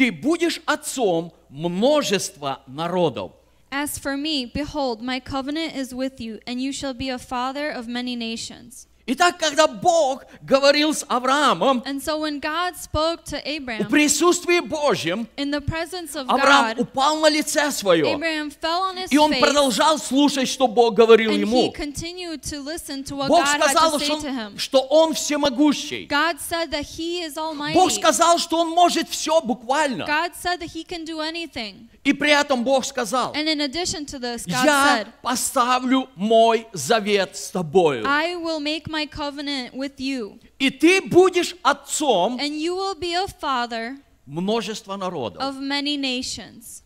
[0.00, 3.32] Ты будешь отцом множества народов.
[3.70, 7.68] As for me, behold, my covenant is with you, and you shall be a father
[7.70, 8.86] of many nations.
[9.13, 14.61] Итак, когда Бог говорил с Авраамом, And so when God spoke to в Abraham, присутствии
[14.61, 18.05] Божьем, in the presence of Авраам God, упал на лице свое.
[18.05, 21.73] Abraham fell on his И он face, продолжал слушать, что Бог говорил and he ему.
[21.73, 24.57] continued to listen to what Бог God had сказал, что to him.
[24.57, 26.07] что он всемогущий.
[26.07, 27.73] God said that he is almighty.
[27.73, 30.05] Бог сказал, что он может все буквально.
[30.05, 31.89] God said that he can do anything.
[32.03, 36.65] И при этом Бог сказал, And in addition to this, God я said, поставлю мой
[36.73, 38.03] завет с тобою.
[38.07, 43.13] I will make my covenant with you, И ты будешь отцом and you will be
[43.13, 45.41] a father множества народов.
[45.41, 46.83] of many nations.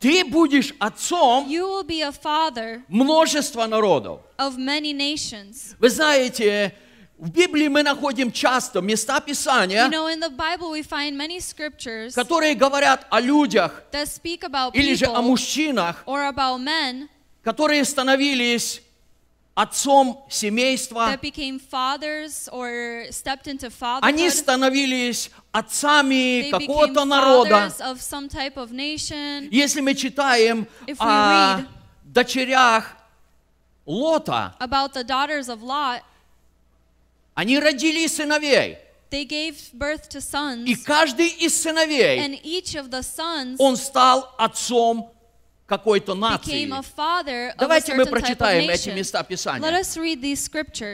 [0.00, 4.20] Ты будешь отцом You will be a father множества народов.
[4.38, 5.74] of many nations.
[5.78, 6.74] Вы знаете,
[7.16, 11.38] в Библии мы находим часто места You Писания, know, in the Bible, we find many
[11.38, 17.08] scriptures которые говорят о людях that speak about или же о мужчинах, or about men
[17.42, 18.82] которые становились
[19.54, 21.16] отцом семейства,
[24.02, 27.72] они становились отцами какого-то народа.
[29.50, 30.66] Если мы читаем
[30.98, 31.60] о
[32.04, 32.96] дочерях
[33.86, 36.00] Лота, Lot,
[37.34, 38.78] они родили сыновей.
[39.10, 43.76] they gave birth to sons, И каждый из сыновей, and each of the sons он
[43.76, 45.13] стал отцом
[45.66, 46.68] какой-то нации.
[47.58, 49.70] Давайте мы прочитаем эти места Писания.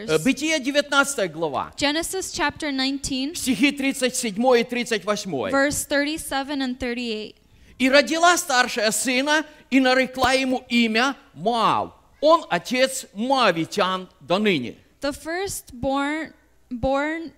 [0.06, 5.50] Э, Бытие 19 глава, Genesis chapter 19, стихи 37 и 38.
[5.50, 7.34] verse 37 and 38.
[7.78, 11.92] «И родила старшая сына, и нарекла ему имя Моав.
[12.20, 14.76] Он отец Моавитян до ныне».
[15.00, 16.34] The firstborn
[16.70, 17.32] born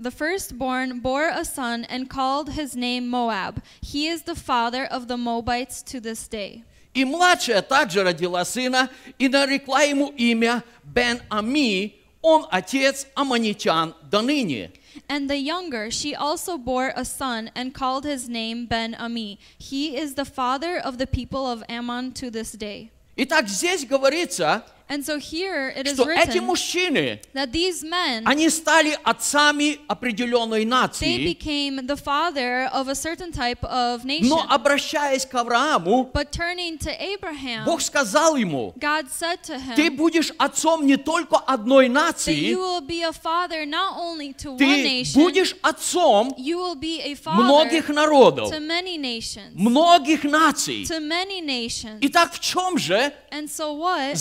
[0.00, 3.62] the firstborn bore a son and called his name Moab.
[3.82, 6.64] He is the father of the Moabites to this day.
[6.94, 14.22] И младшая также родила сына и нарекла ему имя Бен Ами, он отец аманитян до
[14.22, 14.72] ныне.
[15.08, 19.38] And the younger, she also bore a son and called his name Ben Ami.
[19.56, 22.90] He is the father of the people of Ammon to this day.
[23.16, 28.23] Итак, здесь говорится, And so here it is что эти written мужчины, that these men
[28.25, 34.29] они стали отцами определенной нации, became the father of a certain type of nation.
[34.29, 39.87] но обращаясь к Аврааму, But turning to Abraham, Бог сказал ему, God said to ты
[39.87, 44.51] him будешь отцом не только одной нации, you will be a father not only to
[44.51, 49.53] one ты nation, будешь отцом you will be a father многих народов, to many nations.
[49.55, 50.83] многих наций.
[50.85, 51.97] To many nations.
[52.01, 54.15] Итак, в чем же And so what?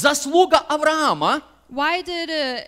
[0.55, 1.43] Заслуга Авраама?
[1.69, 2.61] Why did uh,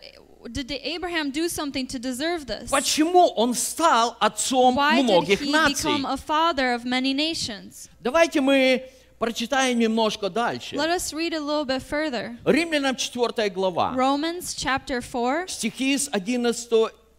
[0.50, 2.70] did Abraham do something to deserve this?
[2.70, 5.74] Почему он стал отцом Why did многих he наций?
[5.74, 7.88] become a father of many nations?
[8.00, 8.84] Давайте мы
[9.18, 10.76] прочитаем немножко дальше.
[10.76, 12.36] Let us read a little bit further.
[12.44, 16.68] Римлянам 4 глава, Romans chapter 4, стихи с 11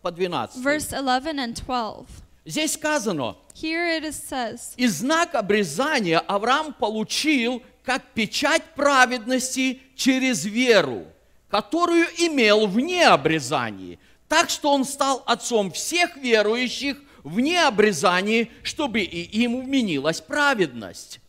[0.01, 0.57] по 12.
[0.63, 2.05] verse 11 and 12.
[2.45, 10.43] Здесь сказано, Here it is says, и знак обрезания Авраам получил как печать праведности через
[10.43, 11.05] веру,
[11.49, 19.21] которую имел вне обрезания, так что он стал отцом всех верующих вне обрезания, чтобы и
[19.41, 21.21] им вменилась праведность.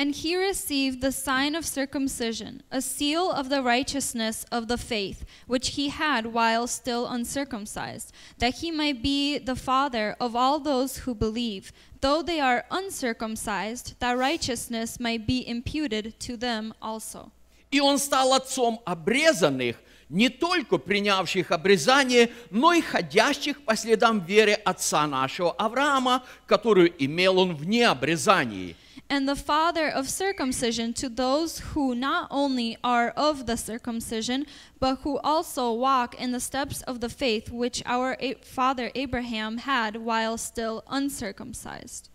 [0.00, 5.26] And he received the sign of circumcision, a seal of the righteousness of the faith,
[5.46, 10.98] which he had while still uncircumcised, that he might be the father of all those
[11.04, 11.70] who believe,
[12.00, 17.30] though they are uncircumcised, that righteousness might be imputed to them also.
[17.70, 19.76] И он стал отцом обрезанных,
[20.08, 27.38] не только принявших обрезание, но и ходящих по следам веры отца нашего Авраама, которую имел
[27.38, 28.74] он вне обрезания.
[29.08, 34.46] And the father of circumcision to those who not only are of the circumcision,
[34.78, 39.58] but who also walk in the steps of the faith which our A- father Abraham
[39.58, 42.08] had while still uncircumcised.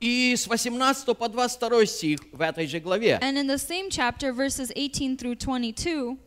[0.00, 3.20] И с 18 по 22 стих в этой же главе.
[3.22, 6.18] And in the same chapter, verses 18 through 22,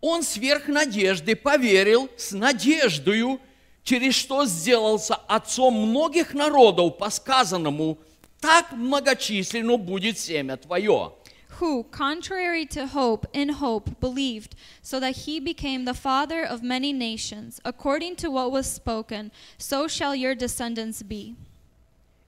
[0.00, 3.40] Он сверх надежды поверил с надеждою,
[3.84, 7.98] через что сделался отцом многих народов по сказанному,
[8.43, 11.13] так многочисленно будет семя твое.
[11.59, 16.91] who, contrary to hope, in hope believed, so that he became the father of many
[16.91, 21.35] nations, according to what was spoken, so shall your descendants be.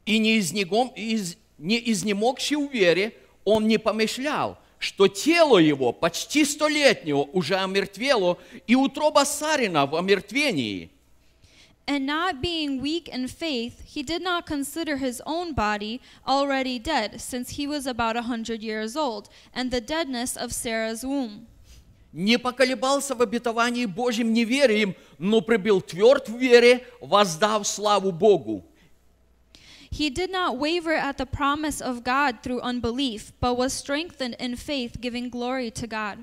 [0.05, 3.13] И не, изнегом, из, не изнемогший в вере,
[3.43, 8.37] он не помышлял, что тело его почти столетнего уже омертвело,
[8.67, 10.91] и утроба Сарина в омертвении.
[11.86, 17.20] And not being weak in faith, he did not consider his own body already dead,
[17.20, 21.46] since he was about a hundred years old, and the deadness of Sarah's womb.
[22.12, 28.64] Не поколебался в обетовании Божьим неверием, но прибыл тверд в вере, воздав славу Богу.
[29.90, 34.54] He did not waver at the promise of God through unbelief, but was strengthened in
[34.54, 36.18] faith, giving glory to God.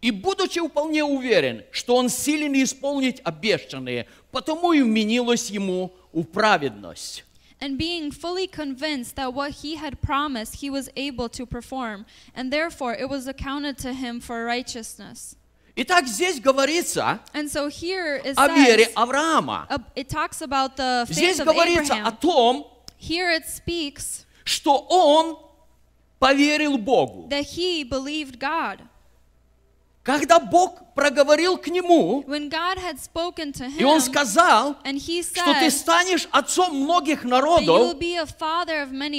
[0.00, 7.23] И будучи вполне уверен, что он силен исполнить обещанное, потому и вменилось ему в праведность.
[7.61, 12.51] And being fully convinced that what he had promised he was able to perform, and
[12.53, 15.35] therefore it was accounted to him for righteousness.
[15.75, 19.65] Итак, здесь говорится And so here it о вере says, Авраама.
[19.69, 22.17] uh, it talks about the Здесь faith of говорится о Abraham.
[22.19, 22.65] том,
[22.97, 25.37] Here it speaks что он
[26.19, 27.27] поверил Богу.
[27.29, 28.81] that he believed God.
[30.09, 36.27] Когда Бог проговорил к нему, to и он him, сказал, he что ты said станешь
[36.31, 37.95] отцом многих народов,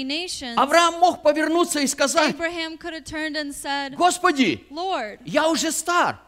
[0.02, 6.18] nations, Авраам мог повернуться и сказать, said, Господи, Lord, я уже стар.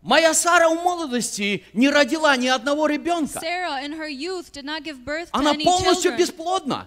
[0.00, 3.38] Моя Сара в молодости не родила ни одного ребенка.
[5.32, 6.86] Она полностью бесплодна.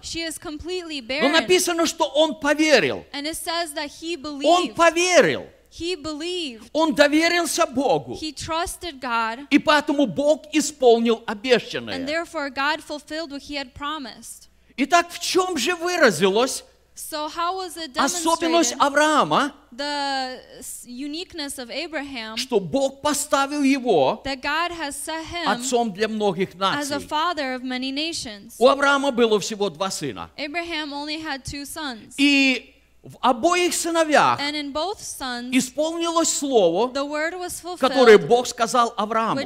[1.22, 3.04] Но написано, что он поверил.
[4.42, 5.46] Он поверил.
[5.70, 6.68] He believed.
[6.72, 8.18] Он доверился Богу.
[8.20, 9.46] He trusted God.
[9.50, 12.04] И поэтому Бог исполнил And обещанное.
[12.06, 14.48] therefore God fulfilled what he had promised.
[14.76, 16.64] Итак, в чем же выразилось
[16.96, 20.38] So how was it особенность Авраама, the
[20.84, 26.54] uniqueness of Abraham что Бог поставил его that God has set him отцом для многих
[26.56, 27.06] as a наций?
[27.08, 28.54] father of many nations?
[28.58, 30.30] У Авраама было всего два сына.
[30.36, 32.14] Abraham only had two sons.
[32.18, 36.88] И в обоих сыновьях And in both sons, исполнилось слово,
[37.78, 39.40] которое Бог сказал Аврааму.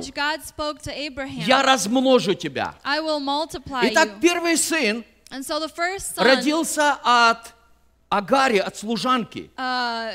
[1.46, 2.74] Я размножу тебя.
[2.84, 4.20] Итак, you.
[4.20, 7.55] первый сын so son родился от
[8.09, 9.50] Агаре от служанки.
[9.57, 10.14] Uh,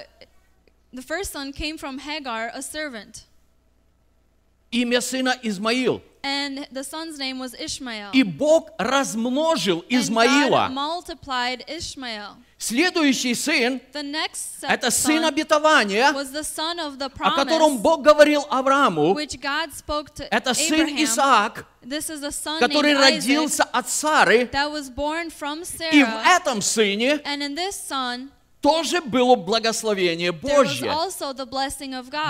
[0.94, 3.26] the first son came from Hagar, a servant,
[4.72, 6.02] Имя сына Измаил.
[6.22, 8.10] and the son's name was Ishmael.
[8.14, 10.70] И Бог размножил Измаила.
[12.58, 17.78] Следующий сын The next– это сын son обетования, was the son of the о котором
[17.78, 19.14] Бог говорил Аврааму.
[19.16, 20.88] which God spoke to Это сын.
[21.02, 21.66] Исаак,
[22.32, 24.50] son который родился от Сары.
[24.52, 26.38] that was born from И в Sarah.
[26.38, 27.22] этом сыне
[28.62, 30.92] Тоже было благословение Божье.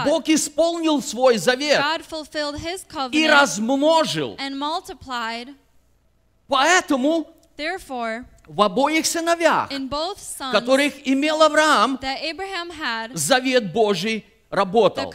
[0.05, 1.81] Бог исполнил свой завет
[3.11, 4.37] и размножил.
[6.47, 7.27] Поэтому
[7.57, 9.05] Therefore, в обоих
[9.89, 15.11] both sons которых имел Авраам, had, завет Божий работал.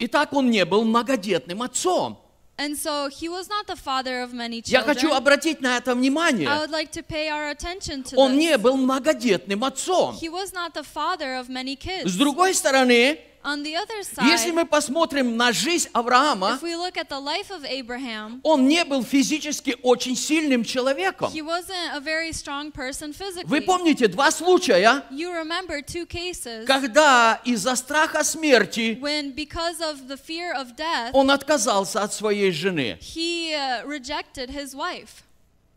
[0.00, 2.20] Итак, он не был многодетным отцом.
[2.57, 5.17] And so he was not the father of many Я хочу children.
[5.17, 6.47] обратить на это I внимание.
[6.47, 8.37] would like to pay our attention to Он this.
[8.37, 10.15] не был многодетным отцом.
[10.21, 12.05] He was not the father of many kids.
[12.11, 17.08] С другой стороны, Other если side, мы посмотрим на жизнь Авраама, if we look at
[17.08, 21.32] the life of Abraham, он не был физически очень сильным человеком.
[21.32, 27.40] he wasn't a very strong person Вы помните два случая, You remember two cases когда
[27.44, 32.98] из-за страха смерти when, because of the fear of death, он отказался от своей жены.
[33.00, 35.22] he uh, rejected his wife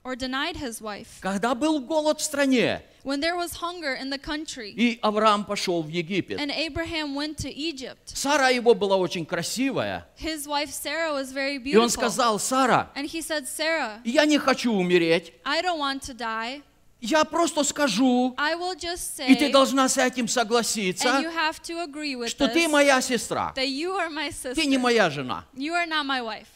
[0.04, 1.08] or denied his wife.
[1.22, 5.82] Когда был голод в стране, When there was hunger in the country, и Авраам пошел
[5.82, 6.40] в Египет.
[6.40, 10.06] and Abraham went to Egypt, Сара его была очень красивая.
[10.18, 11.90] his wife Sarah was very И он beautiful.
[11.90, 16.62] сказал, Сара, And he said, Sarah, я не хочу умереть, I don't want to die.
[17.02, 21.08] я просто скажу, I will just и ты say, должна с этим and you согласиться,
[21.34, 24.78] have to agree with что ты this, моя сестра, that you are my ты не
[24.78, 25.46] моя жена.
[25.56, 26.48] You are not my wife.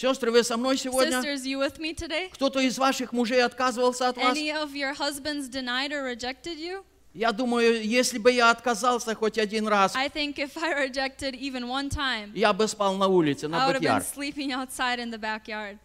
[0.00, 1.18] Сестры, вы со мной сегодня?
[1.18, 2.30] Sisters, you with me today?
[2.32, 4.34] Кто-то из ваших мужей отказывался от вас?
[4.34, 6.82] Any of your husbands denied or rejected you?
[7.12, 11.68] Я думаю, если бы я отказался хоть один раз, I think if I rejected even
[11.68, 14.02] one time, я бы спал на улице, I на would have been бакьяр.
[14.02, 15.76] sleeping outside in the backyard.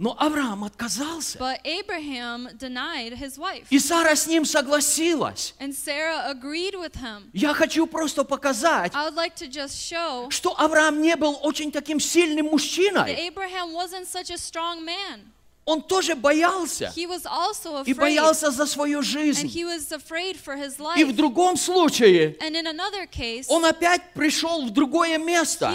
[0.00, 1.38] Но Авраам отказался.
[1.38, 3.66] But Abraham denied his wife.
[3.68, 5.54] И Сара с ним согласилась.
[5.60, 7.28] And Sarah agreed with him.
[7.34, 11.70] Я хочу просто показать, I would like to just show что Авраам не был очень
[11.70, 13.28] таким сильным that мужчиной.
[13.28, 15.20] Abraham wasn't such a strong man.
[15.66, 16.92] Он тоже боялся.
[16.96, 19.46] И боялся за свою жизнь.
[20.96, 22.36] И в другом случае
[23.06, 25.72] case, он опять пришел в другое место.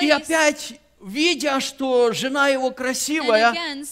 [0.00, 3.86] И опять, видя, что жена его красивая, again,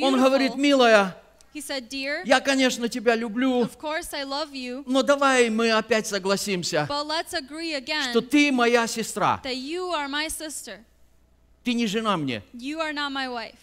[0.00, 1.16] он говорит, милая,
[1.54, 5.72] he said, Dear, я, конечно, тебя люблю, of course I love you, но давай мы
[5.72, 10.78] опять согласимся, but let's agree again что ты моя сестра, that you are my sister.
[11.64, 12.42] ты не жена мне.
[12.52, 13.56] You are not my wife.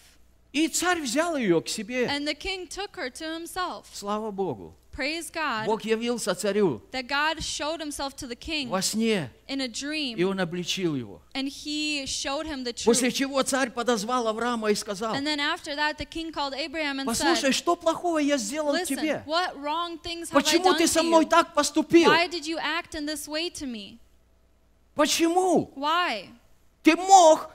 [0.52, 2.06] И царь взял ее к себе.
[2.06, 3.86] And the king took her to himself.
[3.92, 4.74] Слава Богу.
[4.94, 9.60] Praise God Бог явился царю that God showed himself to the king во сне, in
[9.60, 11.20] a и dream он обличил его.
[11.34, 13.14] and he showed him the После truth.
[13.14, 17.06] чего царь подозвал Авраама и сказал, And then after that, the king called Abraham and
[17.06, 19.22] послушай, said, что плохого я сделал Listen, тебе?
[19.26, 22.10] what wrong things have I Почему done ты со мной так поступил?
[22.12, 23.98] Why did you act in this way to me?
[24.94, 25.72] Почему?
[25.74, 26.28] Why?
[26.84, 27.50] Ты мог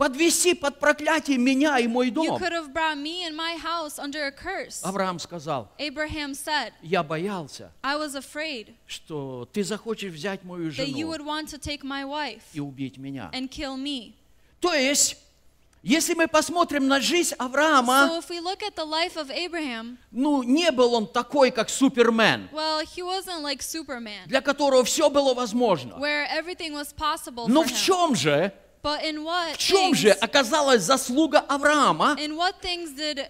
[0.00, 2.38] подвести под проклятие меня и мой You дом.
[2.38, 4.80] could have brought me and my house under a curse.
[4.82, 10.86] Авраам сказал, Abraham said, я боялся, I was afraid что ты захочешь взять мою that
[10.88, 13.28] you жену would want to take my wife и убить меня.
[13.34, 14.14] and kill me.
[14.60, 15.18] То есть,
[15.82, 19.98] если мы посмотрим на жизнь Авраама, So if we look at the life of Abraham,
[20.10, 25.10] ну, не был он такой, как Супермен, well, he wasn't like Superman, для которого все
[25.10, 25.96] было возможно.
[25.98, 27.76] where everything was possible Но for в him.
[27.84, 28.52] чем же,
[28.82, 32.16] But in what в чем же оказалась заслуга Авраама,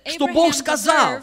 [0.06, 1.22] что Бог сказал,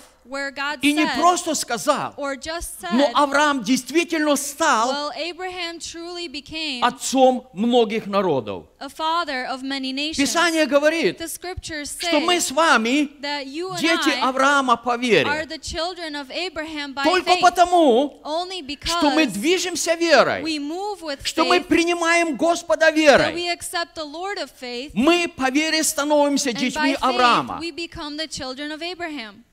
[0.82, 6.28] и не said, просто сказал, or just said, но Авраам действительно стал well, Abraham truly
[6.28, 8.66] became отцом многих народов.
[8.80, 10.18] a father of many nations.
[10.18, 14.98] Писание говорит, The scriptures что мы с вами that you and дети Авраама по are
[14.98, 15.46] вере.
[15.48, 17.42] the children of Abraham by Только faith.
[17.42, 22.96] потому, Only что мы because движемся верой, we move with что мы принимаем Господа that
[22.96, 23.34] верой.
[23.34, 27.60] we accept the Lord of faith, Мы по вере становимся детьми Авраама.
[27.60, 29.44] we become the children of Abraham.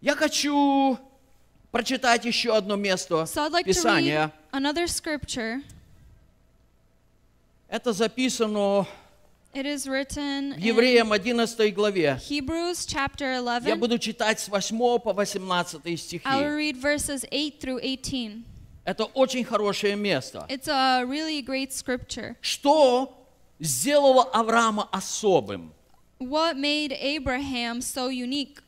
[0.00, 0.98] Я хочу
[1.72, 4.32] прочитать еще одно место So I'd like to read Писания.
[4.52, 5.62] another scripture.
[7.68, 8.86] Это записано
[9.54, 12.20] It is written в Евреям 11 главе.
[12.28, 13.78] Hebrews chapter Я 11.
[13.78, 16.22] буду читать с 8 по 18 I will стихи.
[16.28, 18.44] read verses 8 through 18.
[18.84, 20.46] Это очень хорошее место.
[20.48, 22.36] It's a really great scripture.
[22.40, 23.14] Что
[23.58, 25.72] сделало Авраама особым?
[26.20, 28.60] what made Abraham so unique?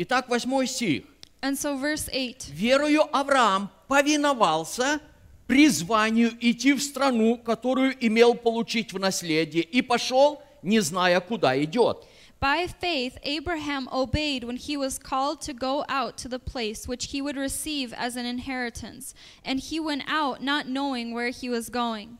[0.00, 1.04] Итак, восьмой стих.
[1.42, 5.00] And so, verse 8 Верою Авраам повиновался
[5.48, 12.04] призванию идти в страну, которую имел получить в наследие, и пошел, не зная, куда идет.
[12.40, 17.06] By faith, Abraham obeyed when he was called to go out to the place which
[17.06, 21.68] he would receive as an inheritance, and he went out not knowing where he was
[21.68, 22.18] going.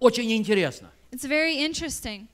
[0.00, 0.90] Очень интересно.
[1.12, 2.28] It's very interesting.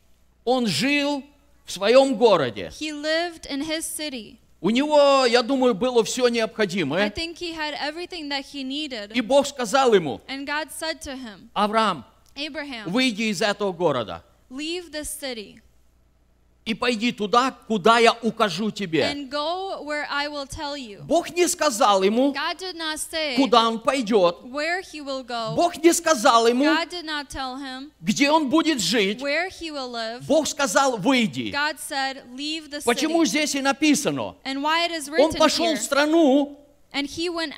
[0.44, 1.24] Он жил
[1.64, 2.70] в своем городе.
[2.78, 4.38] He lived in his city.
[4.60, 7.10] У него, я думаю, было все I необходимое.
[7.10, 9.22] think he had everything that he И needed.
[9.26, 12.04] Бог сказал ему, And God said to him, Авраам,
[12.34, 15.60] Abraham, выйди из этого города leave this city
[16.64, 19.28] и пойди туда, куда я укажу тебе.
[21.02, 24.36] Бог не сказал ему, say куда он пойдет.
[25.54, 29.20] Бог не сказал ему, him где он будет жить.
[30.26, 31.52] Бог сказал, выйди.
[31.54, 34.36] Said, Почему здесь и написано?
[34.44, 35.76] Он пошел here.
[35.76, 36.58] в страну,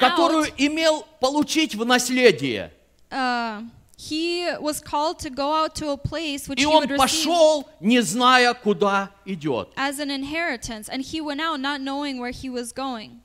[0.01, 0.55] которую out.
[0.57, 2.73] имел получить в наследие.
[3.09, 3.63] Uh,
[3.98, 7.28] he was called to go out to a place which И he он would receive
[7.28, 9.70] пошел, не зная, куда идет.
[9.78, 10.90] as an inheritance.
[10.90, 13.22] And he went out not knowing where he was going.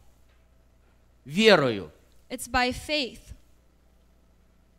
[1.26, 1.90] Верою.
[2.30, 3.32] It's by faith.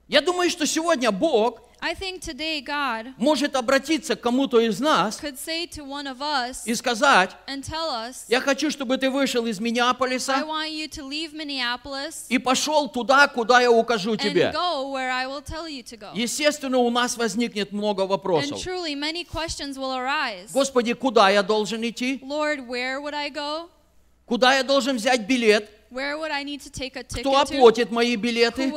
[0.07, 5.18] Я думаю, что сегодня Бог I think today God может обратиться к кому-то из нас
[5.20, 9.10] could say to one of us и сказать, and tell us, я хочу, чтобы ты
[9.10, 14.14] вышел из I Миннеаполиса want you to leave Minneapolis и пошел туда, куда я укажу
[14.14, 14.52] and тебе.
[14.52, 16.12] go where I will tell you to go.
[16.14, 18.62] Естественно, у нас возникнет много And вопросов.
[18.62, 20.52] truly, many questions will arise.
[20.52, 22.20] Господи, куда я должен идти?
[22.22, 23.68] Lord, where would I go?
[24.26, 25.68] Куда я должен взять билет?
[25.90, 28.72] Where would I need to take a ticket Кто оплатит мои билеты?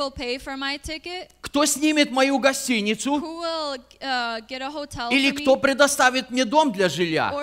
[1.55, 3.15] Кто снимет мою гостиницу?
[3.15, 7.33] Will uh, Или кто предоставит мне дом для жилья?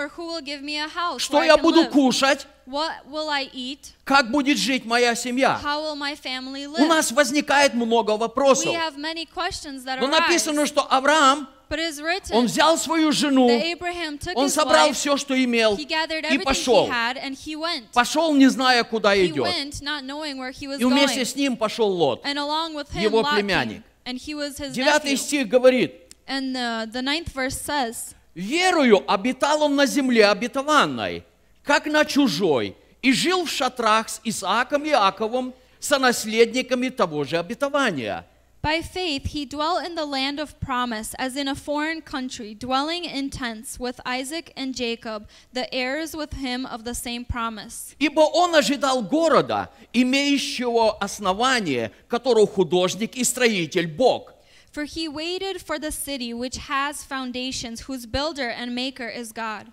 [1.17, 1.91] Что я буду live?
[1.91, 2.47] кушать?
[2.67, 3.93] What will I eat?
[4.05, 5.61] Как будет жить моя семья?
[5.63, 6.87] How will my family У live?
[6.89, 8.67] нас возникает много вопросов.
[8.67, 12.77] We have many questions that Но написано, что Авраам, But it is written он взял
[12.77, 16.39] свою жену, that Abraham took он his собрал wife, все, что имел, he gathered и
[16.39, 16.87] пошел.
[16.87, 17.91] he had, and he went.
[17.95, 19.47] Пошел, не зная, куда He идет.
[19.47, 21.25] went, not knowing where he was И вместе going.
[21.25, 22.23] с ним пошел Лот.
[22.25, 23.83] And along with him, его племянник.
[24.07, 25.17] Девятый nephew.
[25.17, 25.95] стих говорит,
[26.27, 31.25] And uh, the ninth verse says, «Верою обитал он на земле обетованной,
[31.64, 38.26] как на чужой, и жил в шатрах с Исааком и Иаковом, сонаследниками того же обетования».
[38.64, 43.06] By faith, he dwelt in the land of promise, as in a foreign country, dwelling
[43.06, 47.95] in tents with Isaac and Jacob, the heirs with him of the same promise.
[47.98, 54.34] Ибо он ожидал города, имеющего основание, которого художник и строитель Бог.
[54.74, 59.68] For he waited for the city which has foundations, whose builder and maker is God.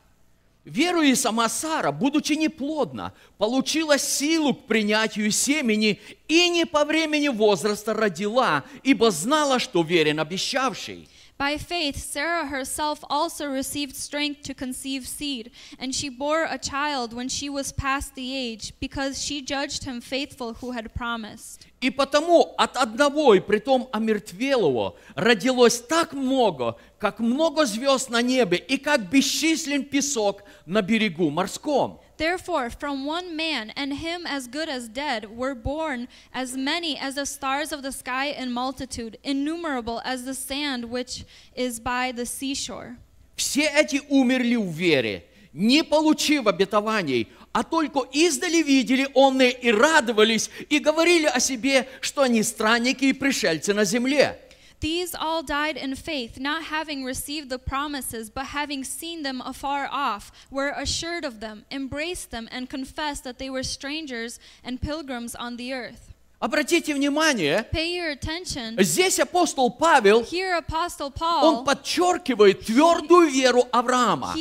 [0.70, 7.96] Веруя сама Сара, будучи неплодна, получила силу к принятию семени и не по времени возраста
[7.96, 11.10] родила, ибо знала, что верен обещавший.
[11.40, 17.14] By faith, Sarah herself also received strength to conceive seed, and she bore a child
[17.14, 21.69] when she was past the age, because she judged him faithful who had promised.
[21.82, 28.58] И потому от одного и притом омертвелого родилось так много, как много звезд на небе
[28.58, 32.02] и как бесчислен песок на берегу морском.
[32.18, 37.16] Therefore, from one man, and him as good as dead, were born as many as
[37.16, 41.24] the stars of the sky in multitude, innumerable as the sand which
[41.56, 42.98] is by the seashore.
[43.38, 45.24] Все эти умерли в вере,
[45.54, 52.22] не получив обетований, а только издали видели онные и радовались, и говорили о себе, что
[52.22, 54.40] они странники и пришельцы на земле.
[54.82, 59.90] These all died in faith, not having received the promises, but having seen them afar
[59.92, 65.36] off, were assured of them, embraced them, and confessed that they were strangers and pilgrims
[65.36, 66.14] on the earth.
[66.40, 68.82] Обратите внимание, Pay your attention.
[68.82, 74.34] здесь апостол Павел, Here, Apostle он Paul, подчеркивает твердую веру Авраама.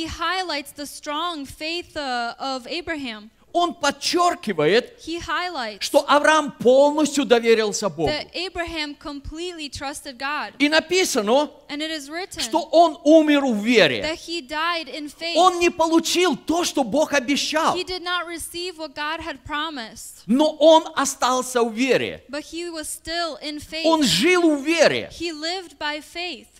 [3.53, 3.59] Uh.
[3.59, 4.99] Он подчеркивает,
[5.79, 8.11] что Авраам полностью доверился Богу.
[10.59, 14.17] И написано, written что он умер в вере.
[15.35, 17.75] Он не получил то, что Бог обещал,
[20.25, 22.23] но он остался в вере.
[23.85, 25.09] Он жил в вере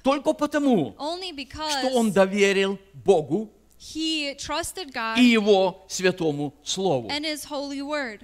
[0.03, 3.49] только потому, что он доверил Богу
[3.79, 7.09] he trusted God и Его святому Слову.
[7.09, 8.21] and his holy word.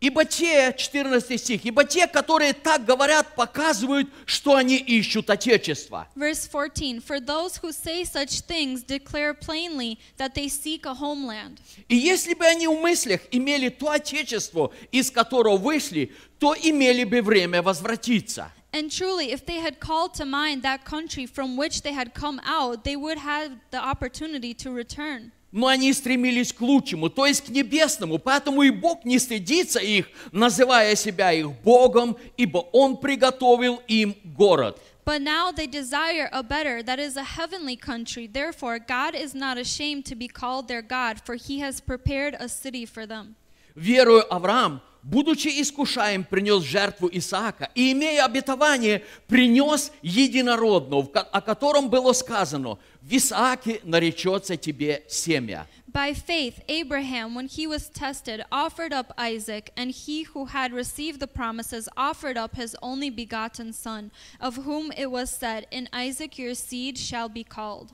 [0.00, 6.06] Ибо те, 14 стих, ибо те, которые так говорят, показывают, что они ищут Отечество.
[6.14, 11.58] Verse 14 For those who say such things declare plainly that they seek a homeland.
[11.88, 17.22] И если бы они в мыслях имели то Отечество, из которого вышли, то имели бы
[17.22, 18.52] время возвратиться.
[18.73, 22.39] And truly, if they had called to mind that country from which they had come
[22.43, 25.31] out, they would have the opportunity to return.
[25.51, 28.19] Но они стремились к лучшему, то есть к небесному.
[28.19, 34.79] Поэтому и Бог не стыдится их, называя себя их Богом, ибо Он приготовил им город.
[35.05, 38.27] But now they desire a better, that is a heavenly country.
[38.27, 42.47] Therefore, God is not ashamed to be called their God, for he has prepared a
[42.47, 43.35] city for them.
[43.75, 52.12] Верую Авраам, будучи искушаем, принес жертву Исаака, и, имея обетование, принес единородного, о котором было
[52.12, 55.66] сказано, в Исааке наречется тебе семя.
[55.92, 61.20] By faith, Abraham, when he was tested, offered up Isaac, and he who had received
[61.20, 66.36] the promises offered up his only begotten son, of whom it was said, In Isaac
[66.36, 67.92] your seed shall be called.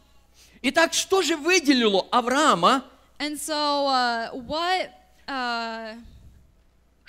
[0.62, 2.84] Итак, что же выделило Авраама,
[3.18, 4.92] And so, uh, what.
[5.28, 5.96] Uh,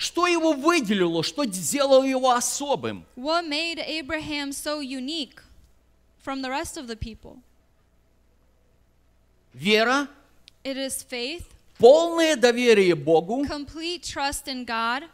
[0.02, 3.04] что его выделило, что сделало его особым?
[3.16, 5.40] What made Abraham so unique
[6.24, 7.38] from the rest of the people?
[9.54, 10.08] Вера,
[10.64, 11.44] It is faith,
[11.78, 15.04] полное доверие Богу complete trust in God,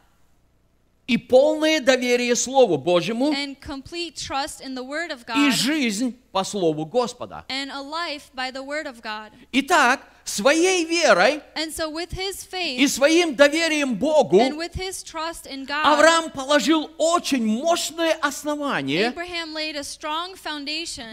[1.06, 6.16] и полное доверие Слову Божьему and complete trust in the Word of и God, жизнь
[6.32, 7.44] по Слову Господа.
[7.50, 9.32] and a life by the Word of God.
[9.52, 18.14] Итак, своей верой so, his и faith своим доверием Богу God, Авраам положил очень мощное
[18.20, 19.12] основание,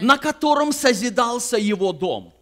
[0.00, 2.32] на котором созидался его дом,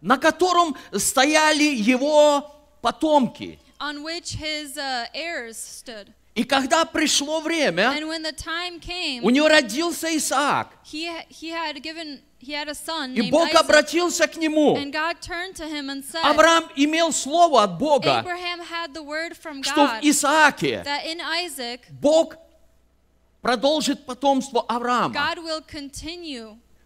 [0.00, 3.58] на котором стояли его потомки.
[3.80, 6.12] on which his uh, heirs stood.
[6.38, 11.50] И когда пришло время, And when the time came, у него родился Исаак, he, he
[11.50, 13.60] had given, he had a son и Бог Isaac.
[13.60, 14.76] обратился к нему.
[14.76, 19.02] And God turned to him and said, Авраам имел слово от Бога, Abraham had the
[19.02, 22.36] word from что в God Исааке that in Isaac, Бог
[23.42, 25.12] продолжит потомство Авраама.
[25.12, 25.38] God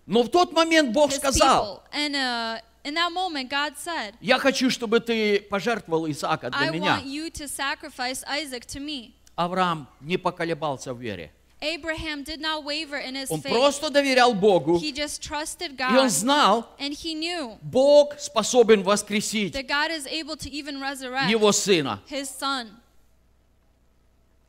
[0.07, 1.85] Но в тот момент Бог сказал.
[1.93, 6.71] And uh, in that moment, God said, я хочу, чтобы ты пожертвовал Исаака для I
[6.71, 6.97] меня.
[6.97, 9.13] want you to sacrifice Isaac to me.
[9.45, 11.31] Авраам не поколебался в вере.
[11.61, 13.53] Abraham did not waver in his Он faith.
[13.53, 16.11] просто доверял Богу, He just trusted и он God.
[16.11, 21.53] знал, And he knew Бог способен воскресить that God is able to even resurrect его
[21.53, 22.01] сына.
[22.11, 22.69] his son.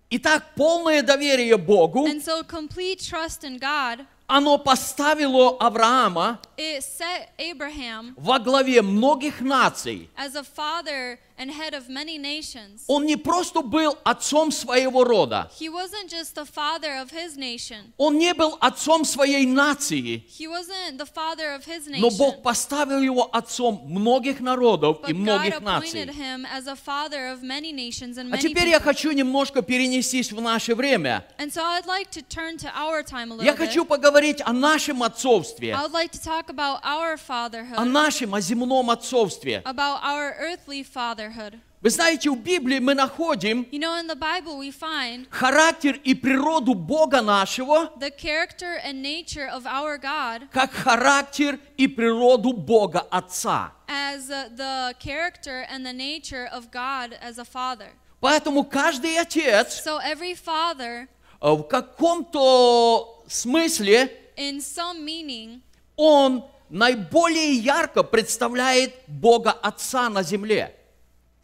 [0.10, 7.30] Итак, полное доверие Богу, And so, complete trust in God, оно поставило Авраама it set
[7.38, 10.10] Abraham во главе многих наций.
[10.18, 12.84] as a father and head of many nations.
[12.88, 17.92] Он не просто был отцом своего рода, He wasn't just the father of his nation.
[17.98, 22.18] он не был отцом своей нации, He wasn't the father of his но nation.
[22.18, 26.06] Бог поставил его отцом многих народов и God многих appointed наций.
[26.16, 28.84] him as a father of many nations and А теперь я people.
[28.84, 31.26] хочу немножко перенестись в наше время.
[31.40, 33.58] And so I'd like to turn to our time a little Я bit.
[33.58, 38.90] хочу поговорить о нашем отцовстве, I would like to talk о fatherhood, нашем, о земном
[38.90, 39.62] отцовстве.
[39.66, 41.60] about our earthly fatherhood.
[41.82, 46.14] Вы знаете, в Библии мы находим You know, in the Bible we find характер и
[46.16, 53.06] природу Бога нашего, the character and nature of our God как характер и природу Бога
[53.12, 53.72] Отца.
[53.90, 57.90] as uh, the character and the nature of God as a father.
[58.22, 61.10] Поэтому каждый отец So every father,
[61.42, 65.62] э, в каком-то смысле in some meaning,
[65.96, 70.76] он наиболее ярко представляет Бога Отца на земле.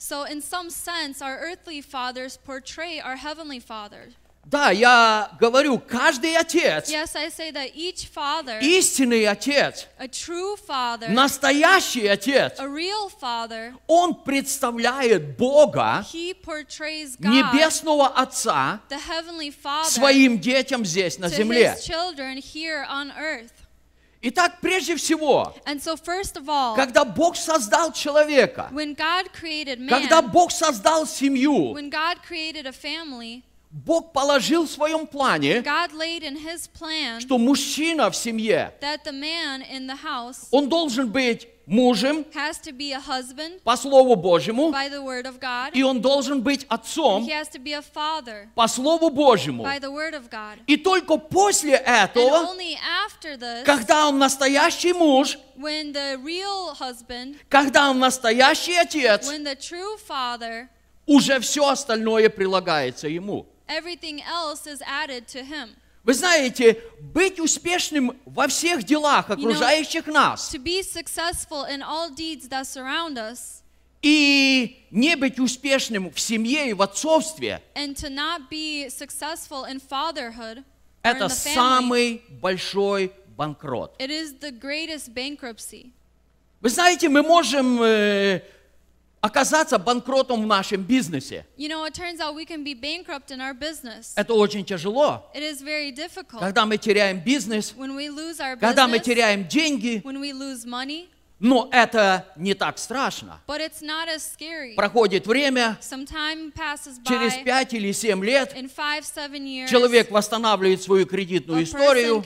[0.02, 4.10] so in some sense, our earthly fathers portray our heavenly father.
[4.46, 10.56] Да, я говорю, каждый отец, Yes, I say that each father, истинный отец, a true
[10.56, 18.98] father, настоящий отец, a real father, он представляет Бога, he portrays God, Небесного Отца, the
[18.98, 21.76] heavenly father, своим детям здесь на to земле.
[21.76, 23.52] his children here on earth.
[24.22, 25.96] Итак, прежде всего, so,
[26.46, 28.70] all, когда Бог создал человека,
[29.34, 31.74] created когда man, Бог создал семью,
[32.74, 39.64] family, Бог положил в своем плане, plan что мужчина в семье, man
[40.04, 45.02] house он должен быть мужем has to be a husband по Слову Божьему, by the
[45.02, 45.72] word of God.
[45.74, 47.28] и он должен быть отцом
[47.94, 49.66] father по Слову Божьему.
[50.68, 52.56] И только после And этого,
[53.24, 59.30] this, когда он настоящий муж, when the real husband, когда он настоящий отец,
[60.08, 60.68] father,
[61.06, 63.46] уже все остальное прилагается ему.
[63.68, 65.76] everything else is added to him.
[66.10, 70.50] Вы знаете, быть успешным во всех делах, окружающих нас,
[74.02, 77.62] и не быть успешным в семье и в отцовстве,
[81.04, 83.96] это самый большой банкрот.
[86.62, 88.42] Вы знаете, мы можем э,
[89.22, 91.46] оказаться банкротом в нашем бизнесе.
[91.58, 94.14] You know, it turns out we can be bankrupt in our business.
[94.16, 95.24] Это очень тяжело.
[95.34, 96.40] It is very difficult.
[96.40, 100.32] Когда мы теряем бизнес, When we lose our когда мы business, теряем деньги, when we
[100.34, 101.08] lose money,
[101.40, 103.40] но это не так страшно.
[103.48, 104.76] but it's not as scary.
[104.76, 107.34] Проходит время, Some time passes через.
[107.44, 108.54] 5 или 7 лет
[109.70, 112.24] человек восстанавливает свою кредитную историю,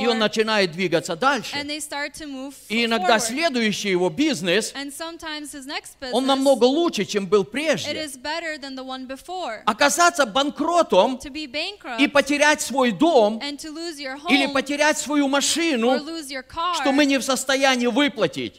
[0.00, 1.56] и он начинает двигаться and дальше.
[1.64, 6.26] they start to move И иногда следующий его бизнес, And sometimes his next business, он
[6.26, 7.90] намного лучше, чем был прежде.
[7.92, 9.62] is better than the one before.
[9.66, 14.98] Оказаться банкротом To be bankrupt и потерять свой дом and to lose your или потерять
[14.98, 18.58] свою or машину, lose your car что мы не в состоянии выплатить.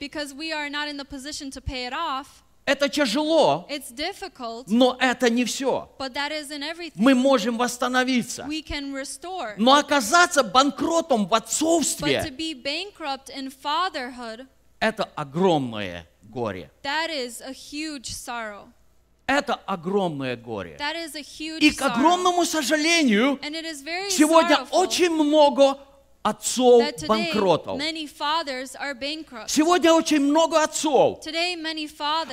[1.87, 2.25] it off,
[2.65, 3.67] Это тяжело,
[4.67, 5.87] но это не все.
[5.99, 6.93] but that isn't everything.
[6.95, 8.43] Мы можем восстановиться.
[8.49, 9.53] We can restore.
[9.57, 12.23] Но оказаться банкротом в But to отцовстве
[14.79, 16.71] это огромное горе.
[16.83, 18.67] that is a huge sorrow.
[19.27, 20.77] Это огромное горе.
[20.77, 23.39] That is a huge И к огромному сожалению,
[24.09, 25.79] сегодня очень много
[26.25, 27.79] отцов банкротов.
[29.47, 31.19] Сегодня очень много отцов.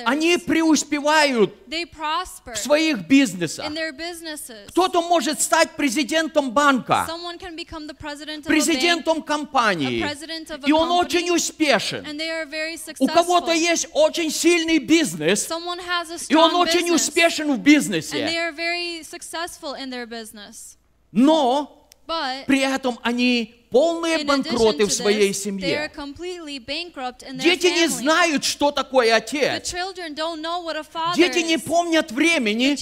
[0.05, 1.53] Они преуспевают
[2.45, 3.71] в своих бизнесах.
[4.69, 7.07] Кто-то может стать президентом банка,
[8.45, 10.03] президентом компании,
[10.65, 12.03] и он очень успешен.
[12.99, 15.47] У кого-то есть очень сильный бизнес,
[16.29, 18.27] и он очень успешен в бизнесе.
[21.11, 21.87] Но
[22.47, 25.91] при этом они полные банкроты в своей семье.
[27.33, 29.73] Дети не знают, что такое отец.
[31.15, 32.77] Дети не помнят времени,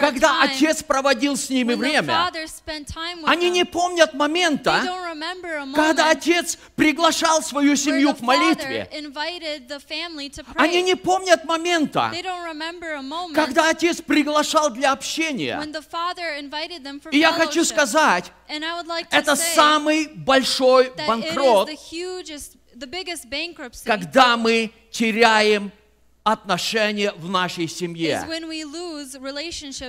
[0.00, 2.30] когда отец проводил с ними время.
[3.26, 4.80] Они не помнят момента,
[5.74, 8.88] когда отец приглашал свою семью к молитве.
[10.54, 12.12] Они не помнят момента,
[13.34, 15.60] когда отец приглашал для общения.
[17.10, 22.56] И я хочу сказать, это say самый большой банкрот, hugest,
[23.84, 25.72] когда мы теряем
[26.22, 28.26] отношения в нашей семье.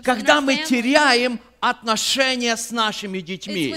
[0.04, 3.74] Когда мы теряем отношения с нашими детьми.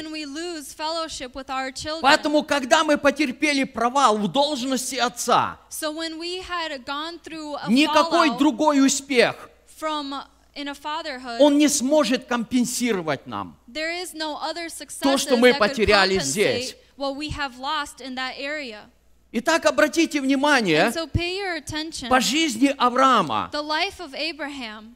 [2.00, 5.92] Поэтому, когда мы потерпели провал в должности отца, So
[7.68, 9.50] никакой другой успех,
[9.80, 10.24] from
[10.54, 13.56] uh, он не сможет компенсировать нам.
[14.14, 14.38] no
[15.02, 16.76] То, что мы потеряли здесь.
[19.36, 21.08] Итак, обратите внимание, so
[22.08, 23.50] по жизни Авраама.
[23.52, 24.94] The life of Abraham.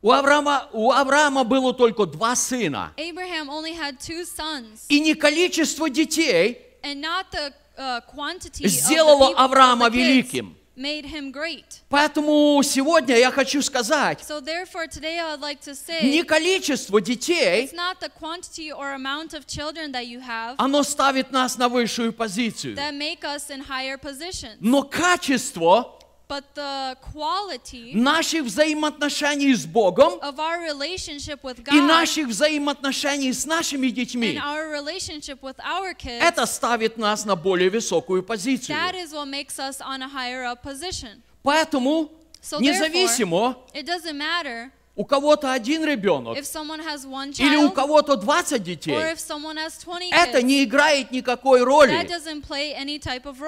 [0.00, 2.92] У Авраама, у Авраама было только два сына.
[2.96, 9.88] Abraham only had two sons, И не количество детей and not the uh, сделало Авраама
[9.90, 10.56] великим.
[10.76, 11.82] Made him great.
[11.90, 17.00] Поэтому сегодня я хочу сказать, So therefore, today I would like to say, не количество
[17.00, 21.58] детей, it's not the quantity or amount of children that you have оно ставит нас
[21.58, 22.74] на высшую позицию.
[22.76, 25.98] that make us in higher positions, Но качество
[26.32, 33.32] but the quality наших взаимоотношений с Богом of our relationship with и God наших взаимоотношений
[33.32, 38.22] с нашими and детьми, our relationship with our kids, это ставит нас на более высокую
[38.22, 38.74] позицию.
[38.74, 41.20] that is what makes us on a higher up position.
[41.42, 42.10] Поэтому
[42.40, 48.52] So независимо, It doesn't matter у кого-то один ребенок one или у child кого-то 20
[48.52, 50.42] or детей, 20 это kids.
[50.42, 51.92] не играет никакой роли.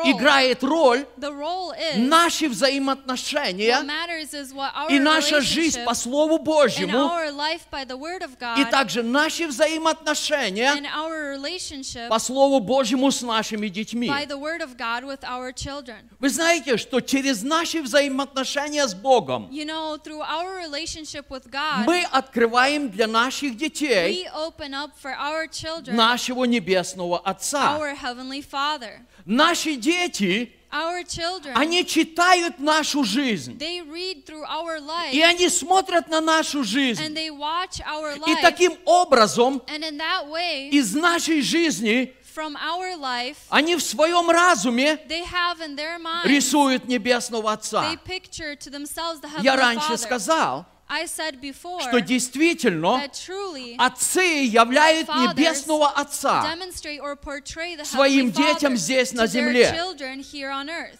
[0.04, 1.06] Играет роль
[1.96, 3.78] наши взаимоотношения
[4.88, 7.10] и наша жизнь по Слову Божьему,
[8.22, 10.72] of и God также наши взаимоотношения
[12.08, 14.10] по Слову Божьему с нашими детьми.
[14.76, 15.04] God.
[16.18, 19.98] Вы знаете, что через наши взаимоотношения с Богом You know,
[21.34, 27.18] with God, мы открываем для наших детей we open up for our children нашего Небесного
[27.18, 27.76] Отца.
[27.76, 29.00] our heavenly Father.
[29.26, 35.48] Наши дети, Our children, они читают нашу жизнь, they read through our life и они
[35.48, 37.14] смотрят на нашу and жизнь.
[37.14, 38.40] they watch our И life.
[38.42, 44.28] таким образом And in that way, из нашей жизни from our life, они в своем
[44.30, 47.96] разуме they have in their mind, рисуют Небесного they Отца.
[48.04, 49.96] picture to themselves the Я Heavenly раньше Father.
[49.98, 53.02] сказал, что действительно
[53.78, 56.44] отцы являют Небесного Отца.
[56.44, 59.72] demonstrate or portray the своим детям здесь на земле.
[59.74, 60.98] children here on earth.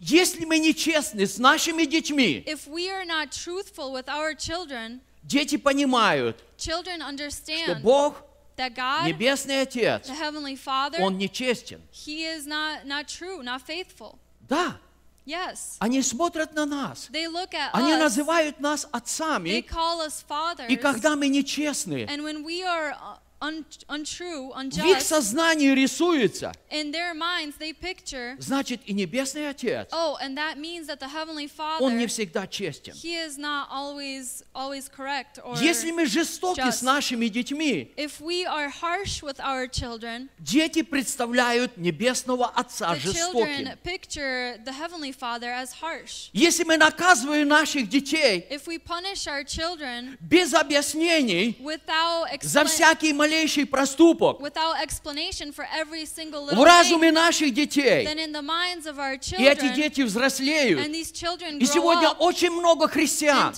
[0.00, 5.56] Если мы нечестны с нашими детьми, If we are not truthful with our children, дети
[5.56, 8.22] понимают, что Бог,
[8.56, 11.80] that God, Небесный Отец, the Heavenly Father, Он нечестен.
[11.92, 14.18] He is not, not true, not faithful.
[14.48, 14.76] Да,
[15.26, 15.76] Yes.
[15.78, 17.08] они смотрят на нас.
[17.10, 21.28] They look at Они us, называют нас they отцами, call us fathers, и когда мы
[21.28, 22.94] нечестны, and when we are
[23.40, 28.92] uh, un- untrue, в их unjust, сознании рисуется, in their minds they picture, значит и
[28.92, 31.48] Небесный Отец, oh, and that means that the Heavenly
[31.80, 32.92] Он не Father, всегда честен.
[32.94, 36.82] He is not always always correct or Если мы жестоки с just.
[36.82, 43.46] нашими детьми, if we are harsh with our children, дети представляют Небесного Отца the жестоким.
[43.66, 46.30] children picture the Heavenly Father as harsh.
[46.32, 52.64] Если мы наказываем наших детей If we punish our children без объяснений without за expla-
[52.66, 62.88] всякий малейший проступок в разуме наших детей, и эти дети взрослеют, и сегодня очень много
[62.88, 63.54] христиан,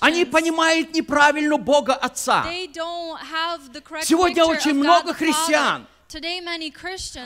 [0.00, 2.44] они понимают неправильно Бога Отца.
[4.02, 5.86] Сегодня очень много христиан.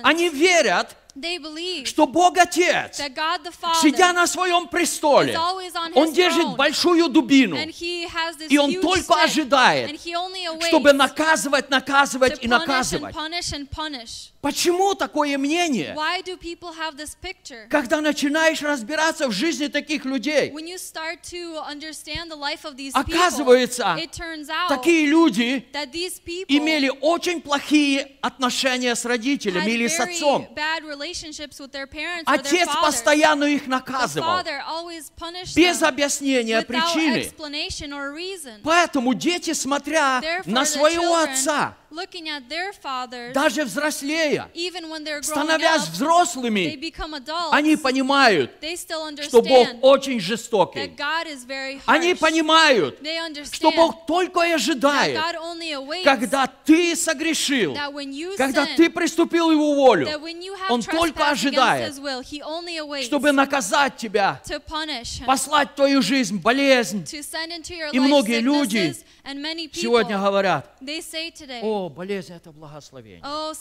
[0.02, 0.96] Они верят,
[1.86, 3.00] что Бог Отец,
[3.82, 5.38] сидя на своем престоле,
[5.94, 10.00] Он держит большую дубину, и Он только ожидает,
[10.68, 13.14] чтобы наказывать, наказывать и наказывать.
[14.40, 15.94] Почему такое мнение?
[17.68, 20.52] Когда начинаешь разбираться в жизни таких людей,
[22.94, 23.96] Оказывается,
[24.68, 25.66] такие люди
[26.48, 30.48] имели очень плохие отношения с родителями или с отцом.
[32.26, 34.42] Отец постоянно их наказывал,
[35.54, 37.30] без объяснения причины.
[38.62, 41.74] Поэтому дети, смотря на своего отца,
[43.32, 44.50] даже взрослея,
[45.22, 46.76] становясь взрослыми,
[47.52, 48.50] они понимают,
[49.22, 50.94] что Бог очень жестокий.
[51.86, 52.98] Они понимают,
[53.52, 55.18] что Бог только и ожидает,
[56.04, 57.74] когда ты согрешил,
[58.36, 60.06] когда ты приступил Его волю,
[60.68, 61.94] Он только ожидает,
[63.04, 64.40] чтобы наказать тебя,
[65.26, 67.04] послать твою жизнь болезнь.
[67.92, 68.94] И многие люди
[69.72, 70.78] Сегодня говорят,
[71.62, 73.22] о, болезнь это благословение.
[73.24, 73.54] oh.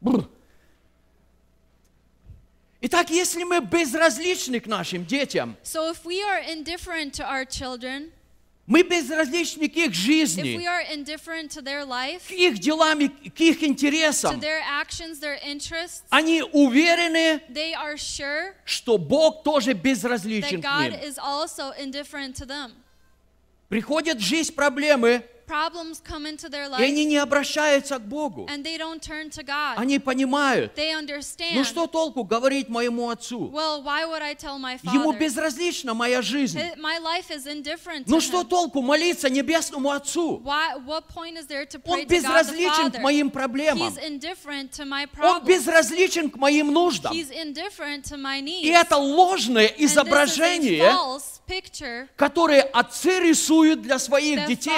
[0.00, 0.28] Бррр.
[2.80, 8.12] Итак, если мы безразличны к нашим детям, So if we are indifferent to our children,
[8.68, 10.60] мы безразличны к их жизни,
[11.86, 17.96] life, к их делам, к их интересам, their actions, their interests, они уверены, they are
[17.96, 20.92] sure что Бог тоже безразличен к ним.
[23.70, 28.46] Приходят в жизнь проблемы, Problems come into their и они life не обращаются к Богу.
[28.50, 29.78] and they don't turn to God.
[29.78, 31.64] Они понимают, They ну understand.
[31.64, 33.48] что толку говорить моему отцу?
[33.50, 35.18] Well, why would I tell my Ему father?
[35.18, 36.58] безразлична моя жизнь.
[36.76, 40.42] My life is indifferent to Ну что толку молиться небесному отцу?
[40.44, 43.88] Why, what point is there to Он pray to God the безразличен к моим проблемам.
[43.88, 45.46] He's indifferent to my Он problems.
[45.46, 47.14] безразличен к моим нуждам.
[47.14, 48.64] He's indifferent to my needs.
[48.64, 54.70] И это ложное изображение, false picture которое отцы рисуют для своих детей,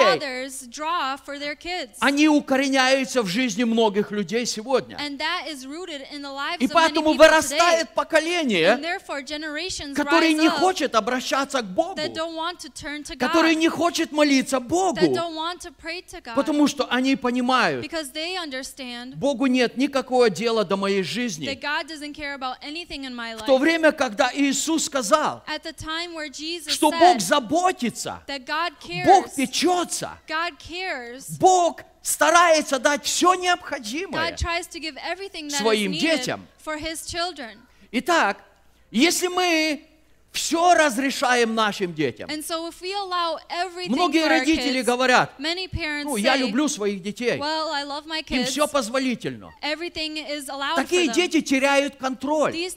[0.68, 1.96] draw for their kids.
[2.00, 4.96] они укореняются в жизни многих людей сегодня.
[4.96, 7.18] And that is rooted in the lives И of many поэтому today.
[7.18, 12.70] вырастает And поколение, therefore generations которое не хочет обращаться к Богу, that don't want to
[12.70, 16.34] turn to которое God, не хочет молиться that Богу, don't want to pray to God,
[16.34, 21.46] потому что они понимают, because they understand Богу нет никакого дела до моей that жизни.
[21.60, 23.60] God doesn't care about anything in my В то life.
[23.60, 28.72] время, когда Иисус сказал, At the time where Jesus что Бог said заботится, that God
[29.04, 30.49] Бог cares, печется, God
[31.38, 34.30] Бог старается дать все необходимое.
[34.30, 36.46] God tries to give everything that is своим needed детям.
[36.58, 37.58] for His children.
[37.92, 38.38] Итак,
[38.90, 39.86] если мы
[40.32, 42.70] все разрешаем нашим детям, so
[43.88, 47.70] многие родители kids, говорят, ну, я люблю своих детей, well,
[48.28, 49.50] им все позволительно.
[50.76, 52.54] Такие дети теряют контроль.
[52.54, 52.68] И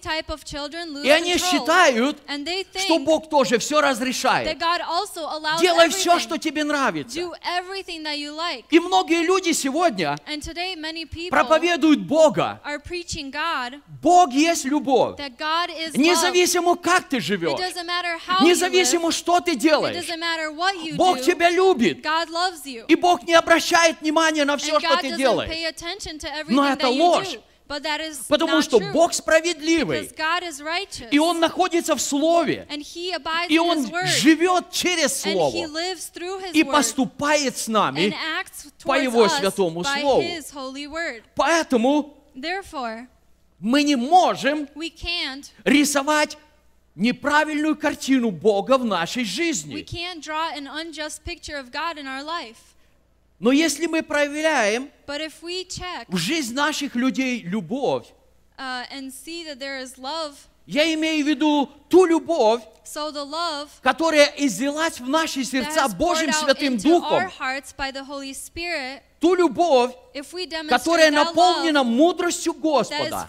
[1.09, 1.51] они control.
[1.51, 4.57] считают, and they что Бог тоже все разрешает.
[5.61, 6.19] Делай все, everything.
[6.19, 7.19] что тебе нравится.
[7.19, 8.65] Like.
[8.69, 10.17] И многие люди сегодня
[11.29, 12.61] проповедуют Бога.
[14.01, 15.19] Бог есть любовь.
[15.93, 17.42] Независимо, как ты живешь.
[17.51, 17.59] Живешь.
[17.59, 20.05] doesn't matter how you Независимо, что ты It делаешь.
[20.95, 22.03] Бог тебя любит.
[22.03, 22.85] God loves you.
[22.87, 25.51] И Бог не обращает внимания на все, And что ты делаешь.
[26.47, 27.33] Но это ложь.
[27.33, 27.41] do.
[27.65, 28.91] But that is Потому not что true.
[28.91, 30.09] Бог справедливый.
[31.11, 32.67] И Он находится в Слове.
[32.69, 35.67] and He abides И Он живет через and He Слово.
[35.67, 38.13] lives through His И поступает с and нами.
[38.37, 41.21] acts по Его святому by Слову.
[41.35, 43.07] Поэтому Therefore,
[43.59, 46.37] мы не можем we can't рисовать
[46.95, 49.85] неправильную картину Бога в нашей жизни.
[53.39, 54.03] Но если мы
[55.41, 58.07] we check в жизнь наших людей любовь,
[58.57, 63.25] uh, and see that there is love, я имею в виду ту любовь, so the
[63.25, 67.29] love которая излилась в наши сердца Божьим Святым Духом,
[68.31, 69.93] Spirit, ту любовь,
[70.69, 73.27] которая that love наполнена мудростью Господа,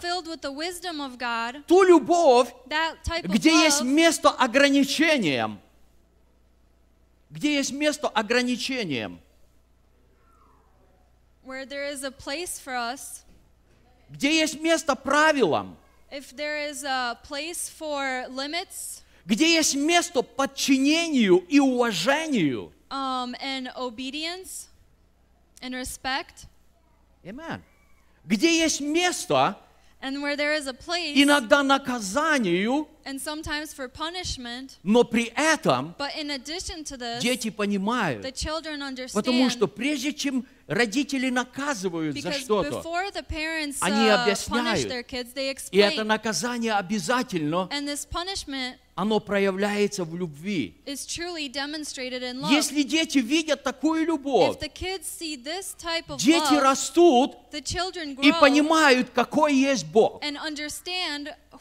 [1.17, 2.53] God, ту любовь,
[3.23, 5.59] где есть love место ограничениям,
[7.29, 9.19] где есть место ограничениям,
[12.67, 13.23] us,
[14.09, 15.77] где есть место правилам,
[16.14, 22.72] if there is a place for limits где есть место подчинению и уважению.
[22.90, 24.68] um, and obedience
[25.62, 26.46] and respect,
[27.24, 27.62] Amen.
[28.24, 29.56] Где есть место
[30.02, 35.95] and where there is a place иногда наказанию, and sometimes for punishment, но при этом
[35.97, 38.79] but in addition to this, дети the понимают, children
[39.13, 42.81] потому что understand прежде чем родители наказывают за что-то,
[43.13, 43.23] the
[43.81, 44.91] они uh, punish объясняют.
[44.91, 46.03] their kids, they и это explain.
[46.05, 50.73] наказание обязательно, And this punishment оно проявляется в любви.
[50.85, 52.49] is truly demonstrated in love.
[52.49, 57.35] Если дети видят такую любовь, If the kids see this type of дети love, растут
[57.51, 60.23] the children и понимают, какой есть Бог.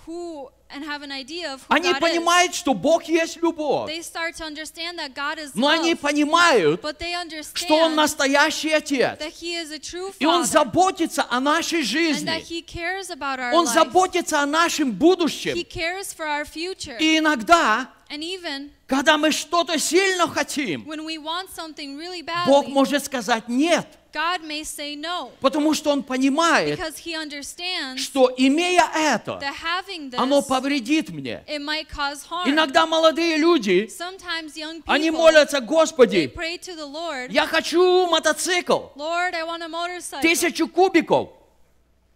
[0.07, 3.43] Who and have an idea of who Они God понимают, что Бог есть is.
[3.43, 3.89] любовь.
[3.89, 7.15] They start to understand that God is Но они love, понимают, but they
[7.55, 9.19] что Он настоящий Отец.
[9.19, 12.45] that He is a true И Он заботится о нашей and that жизни.
[12.49, 13.75] He cares about our Он life.
[13.75, 15.55] заботится о нашем He будущем.
[15.69, 16.97] cares for our future.
[16.99, 22.67] И иногда, And even когда мы что-то сильно хотим, when we want something really Бог
[22.67, 27.99] badly, может сказать «нет», God may say no потому что Он понимает, because He understands
[28.01, 31.43] что имея это, that having this, оно повредит мне.
[31.49, 32.49] it might cause harm.
[32.49, 37.45] Иногда молодые люди, Sometimes young они people, молятся, they Господи, pray to the Lord, я
[37.49, 41.31] хочу мотоцикл, Lord, I want a motorcycle, тысячу кубиков,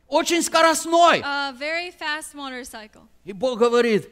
[0.07, 1.21] очень скоростной.
[1.25, 3.03] a very fast motorcycle.
[3.25, 4.09] И Бог говорит,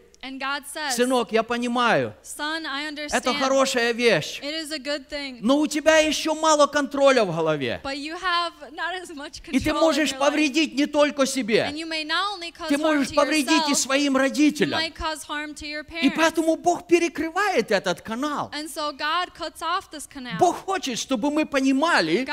[0.73, 5.39] says, сынок, я понимаю, Son, I это хорошая вещь, It is a good thing.
[5.41, 7.81] но у тебя еще мало контроля в голове.
[7.83, 11.87] But you have not as much И ты можешь повредить не только себе, And you
[11.87, 14.81] may not only cause ты можешь повредить и своим родителям.
[14.81, 16.15] might cause harm to your И parents.
[16.17, 18.51] поэтому Бог перекрывает этот канал.
[18.55, 20.39] And so God cuts off this canal.
[20.39, 22.27] Бог хочет, чтобы мы понимали,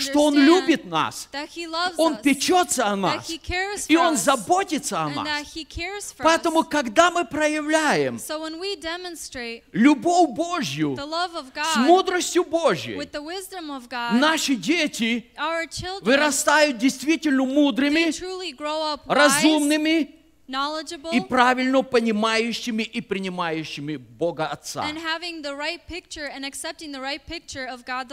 [0.00, 1.28] что Он любит нас,
[1.96, 3.30] Он печется о нас,
[3.88, 5.28] и Он заботится о нас.
[6.18, 6.87] Поэтому, us.
[6.88, 8.40] Когда мы проявляем So
[9.72, 10.94] любовь Божью
[11.34, 12.96] of с God мудростью Божьей,
[13.88, 15.26] God, наши дети
[15.68, 20.14] children, вырастают действительно мудрыми, wise, разумными
[21.12, 24.82] и правильно понимающими и принимающими Бога Отца.
[24.88, 25.80] and having the right
[27.00, 27.20] right
[27.84, 28.08] God.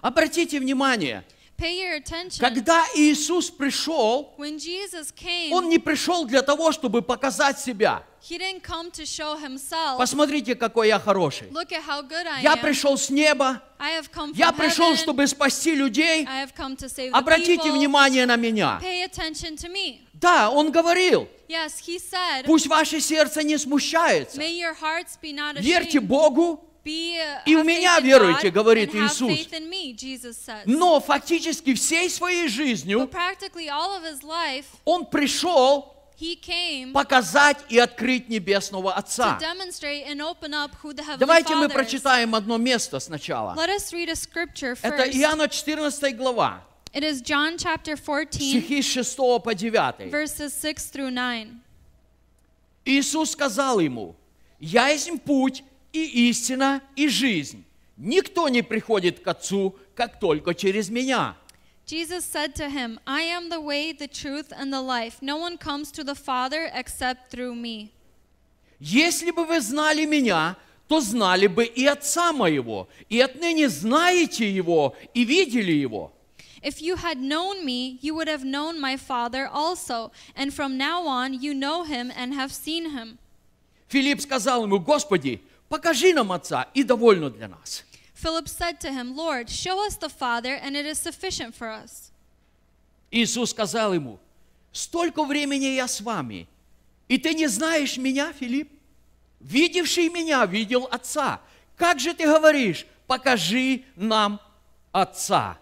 [0.00, 1.22] Обратите внимание,
[1.58, 2.38] Pay your attention.
[2.40, 8.02] когда Иисус пришел, When Jesus came, Он не пришел для того, чтобы показать себя.
[8.20, 9.96] He didn't come to show Himself.
[9.98, 11.48] Посмотрите, какой я хороший.
[11.50, 12.60] Look at how good I Я am.
[12.60, 14.96] пришел с неба, I have come я from пришел, heaven.
[14.96, 16.26] чтобы спасти людей.
[16.28, 17.72] I have come to save the Обратите people.
[17.72, 18.78] внимание на меня.
[18.82, 20.00] Pay attention to me.
[20.12, 24.38] Да, Он говорил, Yes, He said, пусть ваше сердце не смущается.
[24.38, 26.06] May your hearts be not Верьте ashamed.
[26.08, 29.30] Богу, Be, uh, И в have меня веруйте, говорит Иисус.
[30.66, 33.10] но фактически всей своей жизнью
[34.84, 35.92] Он пришел
[36.94, 39.38] показать и открыть Небесного Отца.
[41.18, 43.54] Давайте мы прочитаем одно место сначала.
[43.54, 45.02] Это.
[45.10, 50.10] Иоанна 14 глава, It is John chapter 14, стихи с 6 по 9.
[50.10, 51.48] verses 6 through 9.
[52.86, 54.14] Иисус сказал ему,
[54.60, 55.62] «Я есть путь
[55.96, 57.64] и истина и жизнь.
[57.96, 61.36] Никто не приходит к Отцу, как только через Меня».
[61.86, 65.22] Jesus said to him, I am the way, the truth, and the life.
[65.22, 67.92] No one comes to the Father except through me.
[68.80, 70.56] Если бы вы знали Меня,
[70.88, 76.12] то знали бы и Отца Моего, и отныне знаете Его и видели Его.
[76.62, 81.06] If you had known me, you would have known my Father also, and from now
[81.06, 83.18] on you know him and have seen him.
[83.88, 87.84] Филипп сказал ему, Господи, покажи нам Отца, и довольно для нас.
[88.14, 92.10] Philip said to him, Lord, show us the Father, and it is sufficient for us.
[93.10, 94.18] Иисус сказал ему,
[94.72, 96.48] столько времени я с вами,
[97.08, 98.70] и ты не знаешь меня, Филипп?
[99.40, 101.40] Видевший меня видел Отца.
[101.76, 104.40] Как же ты говоришь, покажи нам
[104.92, 105.58] Отца?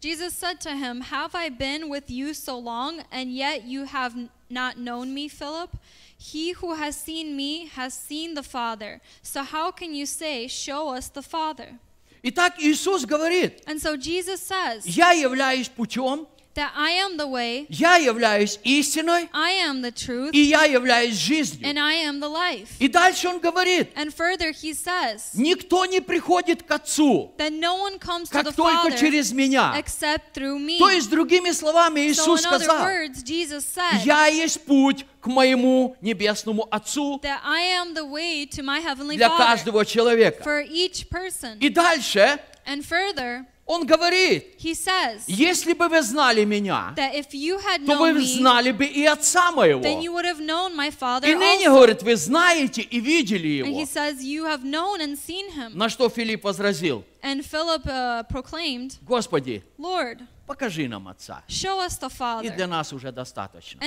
[0.00, 4.14] Jesus said to him, Have I been with you so long, and yet you have
[4.48, 5.76] not known me, Philip?
[6.17, 9.01] He who has seen me has seen the Father.
[9.21, 11.79] So how can you say, Show us the Father?
[12.23, 16.25] Итак, Иисус говорит, And so Jesus says я являюсь путем,
[16.58, 21.14] that I am the way, я являюсь истиной, I am the truth, и я являюсь
[21.14, 21.68] жизнью.
[21.68, 22.68] and I am the life.
[22.80, 27.76] И дальше он говорит, And further, he says никто не приходит к Отцу, that no
[27.76, 29.74] one comes to как the только Father через меня.
[29.78, 30.78] except through me.
[30.78, 35.04] То есть, другими словами, So, Иисус in other сказал, words, Jesus said я есть путь
[35.20, 39.84] к моему небесному Отцу that I am the way to my heavenly для Father каждого
[39.84, 40.42] человека.
[40.42, 41.56] for each person.
[41.60, 48.20] И дальше And further, он говорит, he says если бы вы знали меня, то вы
[48.24, 49.82] знали бы и Отца моего.
[49.82, 51.74] then you would have known my Father И ныне, also.
[51.74, 53.86] говорит, вы знаете и видели And he его.
[53.86, 55.72] says, You have known and seen him.
[55.74, 61.42] На что Филипп возразил, And Philip uh, proclaimed, Господи, Lord, покажи нам Отца.
[61.46, 63.80] show us the И для нас уже достаточно.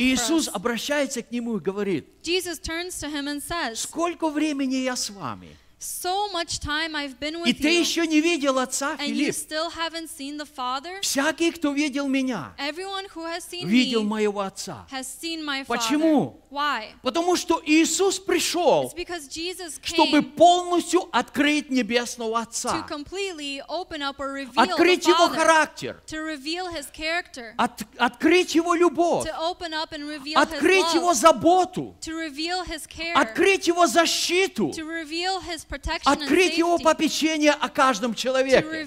[0.00, 5.56] Иисус обращается к нему и говорит, says, сколько времени я с вами?
[5.82, 9.32] So much time I've been И with ты you, еще не видел Отца, and you
[9.32, 9.34] Филипп.
[9.34, 11.00] still haven't seen the Father?
[11.00, 14.86] Всякий, кто видел меня, Everyone who has seen видел me моего Отца.
[14.92, 16.38] has seen my Почему?
[16.50, 16.90] Why?
[17.02, 24.02] Потому что Иисус пришел, It's because Jesus чтобы полностью открыть Небесного to Отца, completely open
[24.02, 28.74] up or reveal the открыть Его Father, характер, to reveal His character, от- открыть Его
[28.74, 33.14] любовь, to open up and reveal открыть His Его love, заботу, to reveal His care,
[33.14, 35.64] открыть Его защиту, to reveal His
[36.04, 38.86] открыть Его попечение о каждом человеке.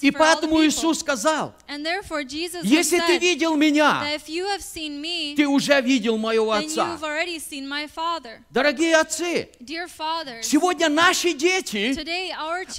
[0.00, 0.64] И поэтому.
[0.64, 1.54] Иисус сказал,
[2.62, 4.04] если ты видел меня,
[5.36, 6.98] ты уже видел моего Отца.
[8.50, 9.48] Дорогие отцы,
[10.42, 11.94] сегодня наши дети,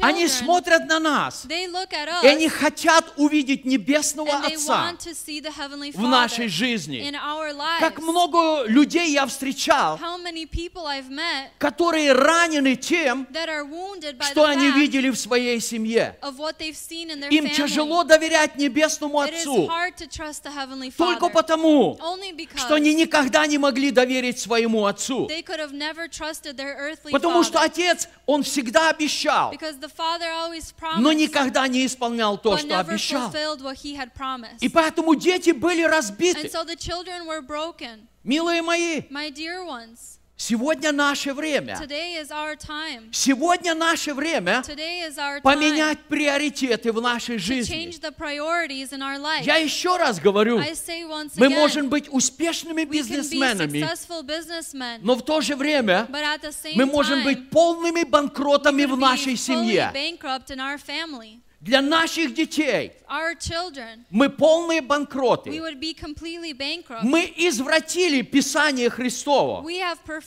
[0.02, 4.94] они смотрят на нас, и они хотят увидеть Небесного Отца
[5.94, 7.14] в нашей жизни.
[7.80, 10.00] Как много людей я встречал,
[11.58, 13.28] которые ранены тем,
[14.32, 16.18] что они видели в своей семье.
[17.30, 19.70] Им тяжело доверять Небесному Отцу
[20.98, 21.98] только потому,
[22.56, 25.28] что они никогда не могли доверить своему Отцу.
[27.12, 27.60] Потому что.
[27.62, 29.54] Отец, Он всегда обещал,
[30.98, 33.32] но никогда не исполнял то, что обещал.
[34.60, 36.50] И поэтому дети были разбиты.
[38.24, 39.02] Милые мои,
[40.40, 41.78] сегодня наше время.
[41.80, 43.10] today is our time.
[43.12, 47.92] Сегодня наше время Today is our time поменять приоритеты в нашей жизни.
[49.44, 53.86] Я еще раз говорю, once мы again, можем быть успешными бизнесменами,
[55.02, 56.08] но в то же время
[56.76, 59.92] мы можем time, быть полными банкротами в нашей семье.
[61.62, 65.50] Для наших детей Our children, мы полные we банкроты.
[65.60, 67.04] would be completely bankrupt.
[67.04, 69.62] Мы извратили Писание Христово.
[69.64, 70.22] We have per-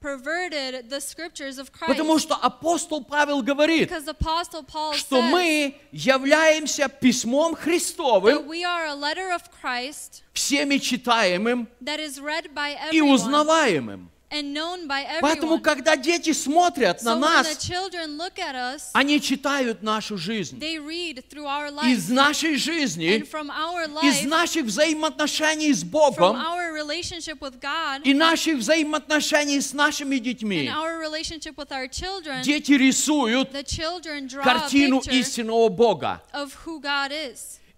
[0.00, 1.88] perverted the scriptures of Christ.
[1.88, 8.62] Потому что апостол Павел говорит, Apostle Paul что says мы являемся письмом that Христовым, we
[8.64, 14.08] are a letter of Christ всеми читаемым that is read by и everyone узнаваемым.
[14.30, 15.62] And known by Поэтому, everyone.
[15.62, 20.58] когда дети смотрят на нас, children look at us, они читают нашу жизнь.
[20.58, 25.72] they read through our Из life нашей жизни, and from our из life, наших взаимоотношений
[25.72, 26.36] с Богом
[28.04, 30.68] и наших взаимоотношений с нашими детьми.
[30.68, 33.50] our relationship with our children, Дети рисуют
[34.42, 36.20] картину истинного Бога.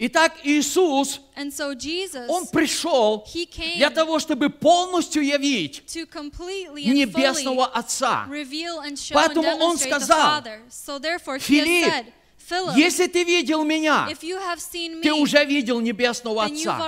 [0.00, 3.26] Итак, Иисус, so Jesus, Он пришел
[3.76, 5.82] для того, чтобы полностью явить
[6.84, 8.28] Небесного Отца.
[9.12, 10.40] Поэтому Он сказал.
[10.70, 11.00] So
[11.40, 11.92] «Филипп,
[12.48, 16.78] Philip, Если ты видел меня, seen ты me, уже видел Небесного Отца.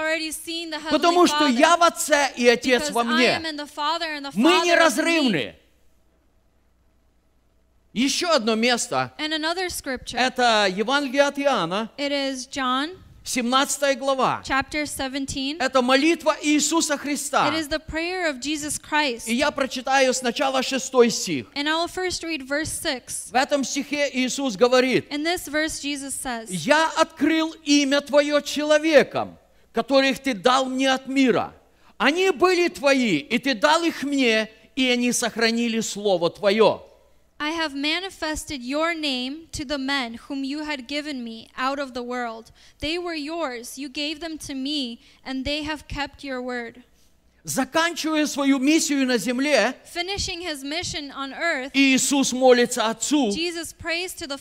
[0.90, 3.40] Потому что я в Отце и Отец во мне.
[4.34, 4.64] Мы me.
[4.66, 5.56] неразрывны.
[7.92, 9.12] Еще одно место.
[9.18, 14.42] Это Евангелие от Иоанна, it is John 17 глава.
[14.44, 15.58] chapter 17.
[15.58, 17.48] Это молитва Иисуса Христа.
[17.48, 19.26] It is the prayer of Jesus Christ.
[19.26, 21.46] И я прочитаю сначала шестой стих.
[21.56, 23.32] And I will first read verse 6.
[23.32, 29.36] В этом стихе Иисус говорит, In this verse, Jesus says, «Я открыл имя Твое человекам,
[29.72, 31.52] которых Ты дал мне от мира.
[31.98, 36.82] Они были твои, и ты дал их мне, и они сохранили Слово Твое.
[37.42, 41.94] I have manifested your name to the men whom you had given me out of
[41.94, 42.52] the world.
[42.80, 46.84] They were yours, you gave them to me, and they have kept your word.
[47.42, 49.74] Заканчивая свою миссию на земле,
[51.32, 53.32] earth, Иисус молится Отцу.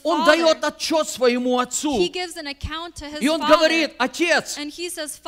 [0.03, 1.97] Он дает отчет своему Отцу.
[1.99, 3.47] И он Father.
[3.47, 4.57] говорит, Отец,
[4.89, 5.19] says,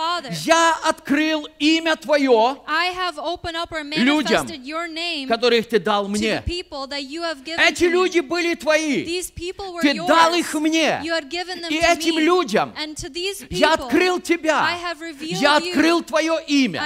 [0.46, 2.58] я открыл имя Твое,
[3.98, 4.48] Людям,
[5.28, 6.44] которых Ты дал мне.
[6.46, 9.06] Эти люди были Твои.
[9.06, 10.08] Ты yours.
[10.08, 11.02] дал их мне.
[11.04, 12.22] И этим me.
[12.22, 14.78] людям people, Я открыл Тебя.
[15.20, 16.84] Я открыл Твое имя.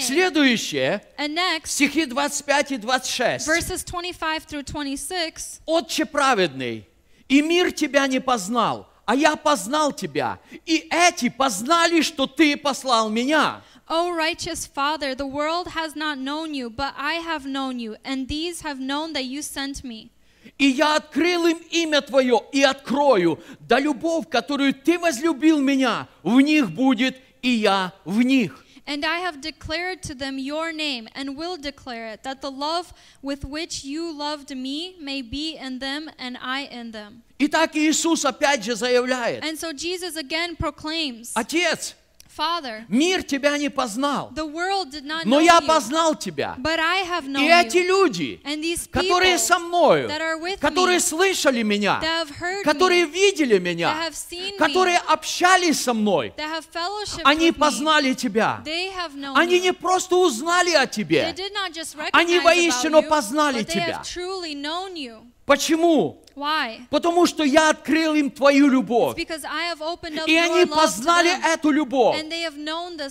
[0.00, 3.46] Следующее, And next, стихи 25 и 26.
[3.48, 5.60] verses 25 through 26.
[5.66, 6.88] Отче праведный,
[7.28, 13.08] и мир тебя не познал, а я познал тебя, и эти познали, что ты послал
[13.10, 13.62] меня.
[13.86, 18.26] O righteous Father, the world has not known you, but I have known you, and
[18.28, 20.10] these have known that you sent me.
[20.58, 26.40] И я открыл им имя Твое и открою, да любовь, которую Ты возлюбил меня, в
[26.40, 28.63] них будет, и я в них.
[28.85, 32.93] And I have declared to them your name, and will declare it, that the love
[33.21, 37.23] with which you loved me may be in them, and I in them.
[37.39, 41.93] Итак, Иисус опять же заявляет, And so Jesus again proclaims, Отец,
[42.36, 46.56] Father, мир тебя не познал, the world did not но know я познал тебя.
[46.58, 50.36] but I have known И эти люди, And these people которые со мною, that are
[50.38, 54.56] with которые me, слышали меня, that have heard которые me, видели that меня, have seen
[54.58, 58.60] которые me, общались со мной, that have fellowship они with me, познали тебя.
[58.64, 61.32] they have known Они не просто узнали о They тебе.
[61.36, 63.98] did not just Они воистину about you, познали but they тебя.
[63.98, 65.22] have truly known you.
[65.46, 66.24] Почему?
[66.34, 66.80] Why?
[66.90, 69.16] Потому что я открыл им твою любовь.
[69.18, 72.16] И они познали эту любовь.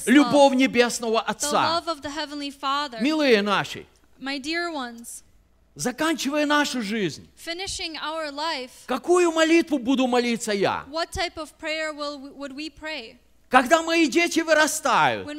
[0.05, 1.81] Любовь Небесного Отца.
[2.99, 3.85] Милые наши,
[4.19, 5.23] My dear ones,
[5.75, 10.85] заканчивая нашу жизнь, finishing our life, какую молитву буду молиться я?
[10.89, 13.17] what type of prayer will would we pray?
[13.53, 15.29] Когда мои дети вырастают,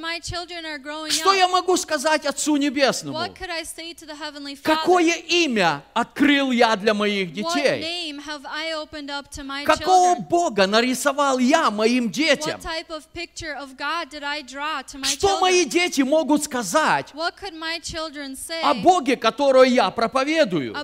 [1.10, 3.18] что я могу сказать Отцу Небесному?
[4.62, 8.14] Какое имя открыл я для моих детей?
[9.64, 10.20] Какого?
[10.20, 12.60] Бога нарисовал я моим детям?
[15.02, 17.12] Что мои дети могут сказать
[18.62, 20.76] о Боге, который я проповедую?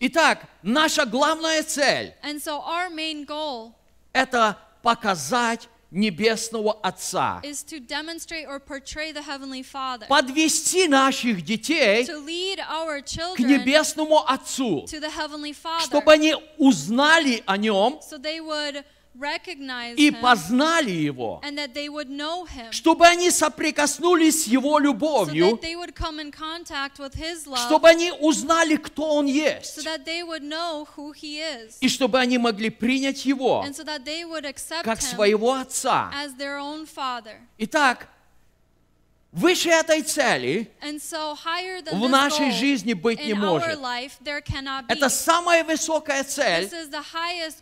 [0.00, 3.74] Итак, наша главная цель so
[4.14, 12.04] это показать Небесного Отца, is to demonstrate or portray the Heavenly Father, подвести наших детей
[12.04, 14.86] к Небесному Отцу,
[15.84, 18.93] чтобы они узнали о Нем so they would recognize
[19.96, 21.40] и познали Его,
[22.70, 25.58] чтобы они соприкоснулись с Его любовью,
[27.56, 29.86] чтобы они узнали, кто Он есть,
[31.80, 33.64] и чтобы они могли принять Его
[34.82, 36.10] как своего Отца.
[37.58, 38.08] Итак,
[39.34, 41.34] выше этой цели so
[41.92, 43.78] в нашей goal жизни быть не может.
[43.78, 44.12] life.
[44.88, 46.70] Это самая высокая цель,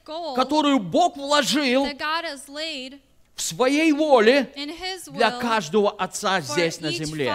[0.04, 1.86] goal которую Бог вложил
[3.34, 4.52] в своей воле
[5.10, 7.34] для каждого отца здесь на земле.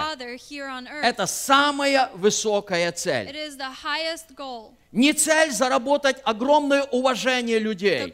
[1.01, 3.27] Это самая высокая цель.
[4.97, 8.11] Не цель заработать огромное уважение людей.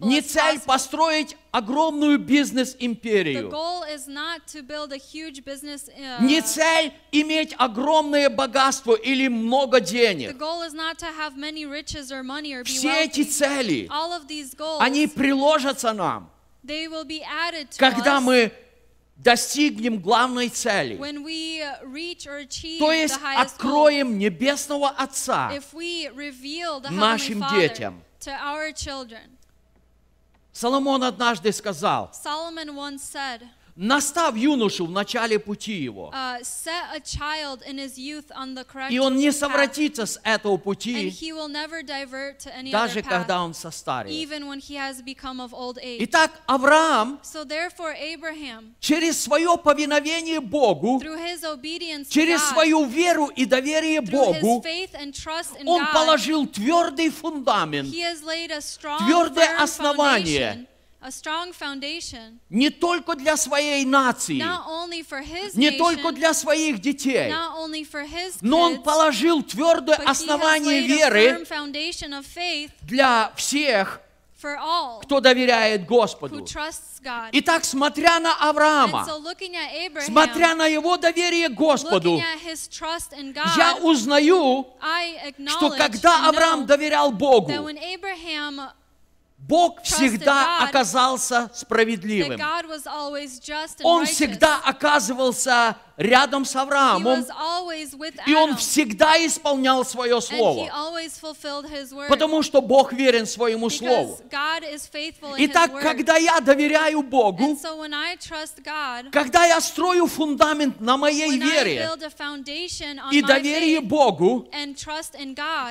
[0.00, 3.50] Не цель построить огромную бизнес-империю.
[5.88, 10.36] uh, Не цель иметь огромное богатство или много денег.
[10.38, 10.62] or
[12.22, 13.88] or Все эти цели,
[14.78, 16.30] они приложатся нам,
[17.76, 18.52] когда мы
[19.16, 20.96] достигнем главной цели.
[20.96, 25.50] when we uh, reach or achieve То есть откроем Небесного Отца
[26.90, 28.02] нашим детям.
[28.20, 29.30] to our children.
[30.52, 32.12] Соломон однажды сказал,
[33.76, 36.40] настав юношу в начале пути его, uh,
[38.90, 41.12] и он не совратится с этого пути,
[42.70, 44.36] даже когда он состарится.
[45.98, 51.00] Итак, Авраам So Abraham, через свое повиновение Богу,
[52.08, 54.64] через God, свою веру и доверие Богу,
[55.64, 60.66] он God, положил твердый фундамент Твердое основание.
[61.04, 65.78] Foundation, a strong foundation, не только для своей нации, not only for his не nation,
[65.78, 71.46] только для своих детей, not only for his но он положил твердое основание веры firm
[71.46, 74.00] foundation of faith для всех,
[74.40, 76.44] for all кто доверяет who Господу.
[76.44, 77.30] trusts God.
[77.32, 82.20] Итак, смотря на Авраама, looking at Abraham, смотря на его доверие Господу,
[83.56, 88.70] я узнаю, I что acknowledge когда Авраам доверял Богу, that when Abraham
[89.46, 92.40] Бог всегда оказался справедливым.
[93.82, 97.24] Он всегда оказывался рядом с Авраамом,
[98.26, 100.68] и он всегда исполнял свое слово,
[102.08, 104.18] потому что Бог верен своему слову.
[105.38, 107.58] Итак, когда я доверяю Богу,
[109.12, 111.88] когда я строю фундамент на моей вере
[113.12, 114.48] и доверие Богу,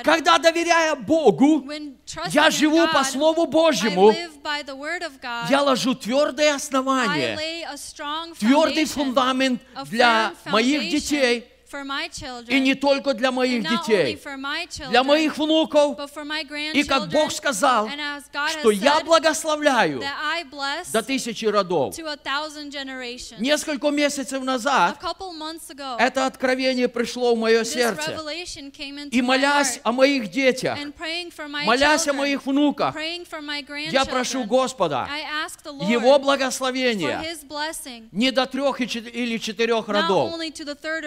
[0.04, 1.68] когда доверяя Богу,
[2.30, 4.14] я живу по Слову Божьему,
[5.50, 7.38] я ложу твердое основание,
[8.38, 9.60] твердый фундамент
[9.90, 10.13] для
[10.44, 11.53] firm моих foundation детей, for my children,
[12.48, 14.20] и не только для моих детей,
[14.90, 15.98] для моих внуков,
[16.74, 17.88] и как Бог сказал,
[18.50, 20.02] что я благословляю
[20.92, 21.94] до тысячи родов.
[23.38, 24.98] Несколько месяцев назад
[25.98, 28.16] это откровение пришло в мое сердце.
[29.10, 30.78] И молясь о моих детях,
[31.64, 32.94] молясь о моих внуках,
[33.90, 35.08] я прошу Господа
[35.88, 37.24] Его благословения
[38.12, 40.34] не до трех или четырех родов.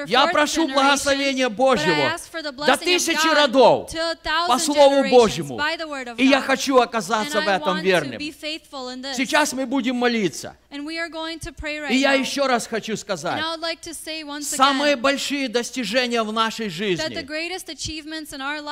[0.07, 2.17] Я fourth прошу благословения Божьего
[2.65, 3.91] до тысячи родов
[4.47, 5.59] по Слову Божьему.
[6.17, 8.19] И я хочу оказаться в этом верным.
[8.19, 10.55] Сейчас мы будем молиться.
[10.69, 13.41] И я еще раз хочу сказать,
[14.41, 17.05] самые большие достижения в нашей жизни,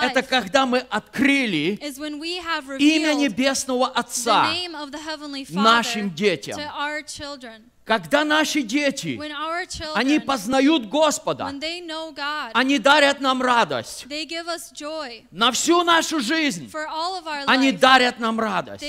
[0.02, 1.80] это когда мы открыли
[2.80, 4.50] имя Небесного Отца,
[5.50, 6.60] нашим детям.
[7.86, 8.02] Children.
[8.02, 14.06] когда наши дети, our они children, познают Господа, God, они дарят нам радость.
[15.32, 16.72] На всю нашу жизнь
[17.48, 18.84] они дарят нам радость.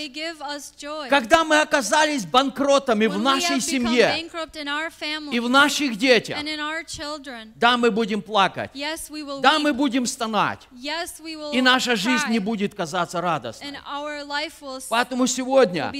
[1.11, 7.53] Когда мы оказались банкротами в When we нашей семье family и в наших детях, children,
[7.57, 12.31] да, мы будем плакать, yes, да, мы будем стонать, Yes, и наша жизнь cry.
[12.31, 13.77] не будет казаться радостной.
[14.89, 15.93] Поэтому сегодня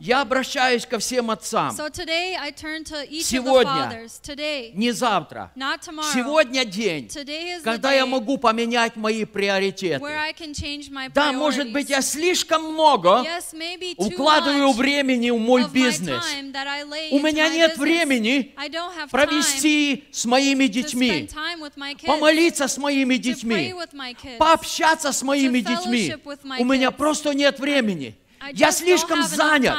[0.00, 3.70] я обращаюсь ко всем отцам, So today I turn to each Сегодня.
[3.70, 4.20] of the fathers.
[4.22, 6.12] Today, не завтра, not tomorrow.
[6.14, 10.04] сегодня день, Today is the когда day я могу поменять мои where приоритеты.
[10.04, 14.74] I can change my Да, может быть, я слишком много yes, maybe too укладываю much
[14.76, 16.24] времени в мой бизнес.
[16.24, 17.78] time that I lay У меня нет business.
[17.78, 22.06] времени I don't have time провести с моими to детьми, spend time with my kids,
[22.06, 24.38] помолиться с моими to pray детьми, with my kids.
[24.38, 26.08] пообщаться с моими to детьми.
[26.10, 28.14] fellowship with my У меня просто нет времени.
[28.52, 29.76] Я слишком занят.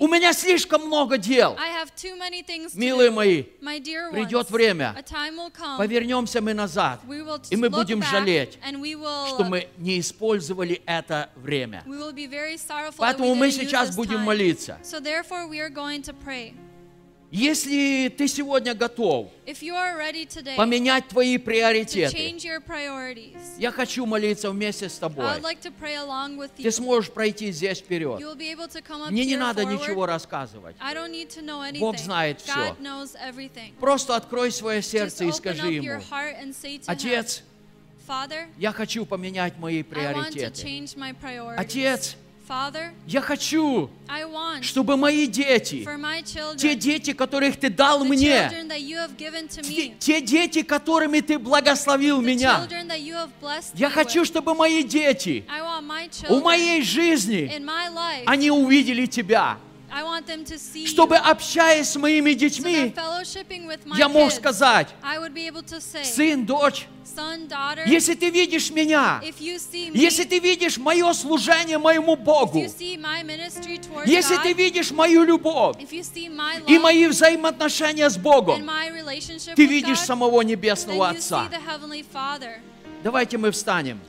[0.00, 1.56] У меня слишком много дел.
[2.74, 3.44] Милые мои,
[4.12, 4.94] придет время.
[5.78, 7.00] повернемся мы назад,
[7.50, 8.58] и мы будем жалеть,
[9.28, 11.84] что мы не использовали это время.
[12.96, 14.78] Поэтому мы сейчас будем молиться.
[17.32, 22.36] Если ты сегодня готов today поменять твои приоритеты,
[23.56, 25.24] я хочу молиться вместе с тобой.
[25.40, 28.20] like Ты сможешь пройти здесь вперед.
[29.10, 29.82] Мне не надо forward.
[29.82, 30.76] ничего рассказывать.
[31.80, 32.42] Бог знает
[33.16, 33.72] everything.
[33.80, 36.02] Просто открой свое Just сердце и скажи ему,
[36.86, 37.42] Отец,
[38.06, 40.66] Father, я хочу поменять мои приоритеты.
[41.56, 42.16] Отец,
[43.06, 43.90] я хочу,
[44.60, 45.86] чтобы мои дети,
[46.56, 48.50] те дети, которых ты дал мне,
[49.98, 52.66] те, дети, которыми ты благословил меня,
[53.74, 55.44] я хочу, чтобы мои дети
[56.28, 57.50] у моей жизни,
[58.26, 59.58] они увидели тебя.
[60.86, 62.94] Чтобы, общаясь с моими детьми,
[63.96, 64.88] я мог сказать,
[66.02, 66.86] сын, дочь,
[67.86, 69.22] если ты видишь меня,
[69.92, 72.60] если ты видишь мое служение моему Богу,
[74.06, 75.76] если ты видишь мою любовь
[76.66, 78.66] и мои взаимоотношения с Богом,
[79.54, 81.50] ты видишь самого Небесного Отца.
[83.04, 84.00] Давайте мы встанем.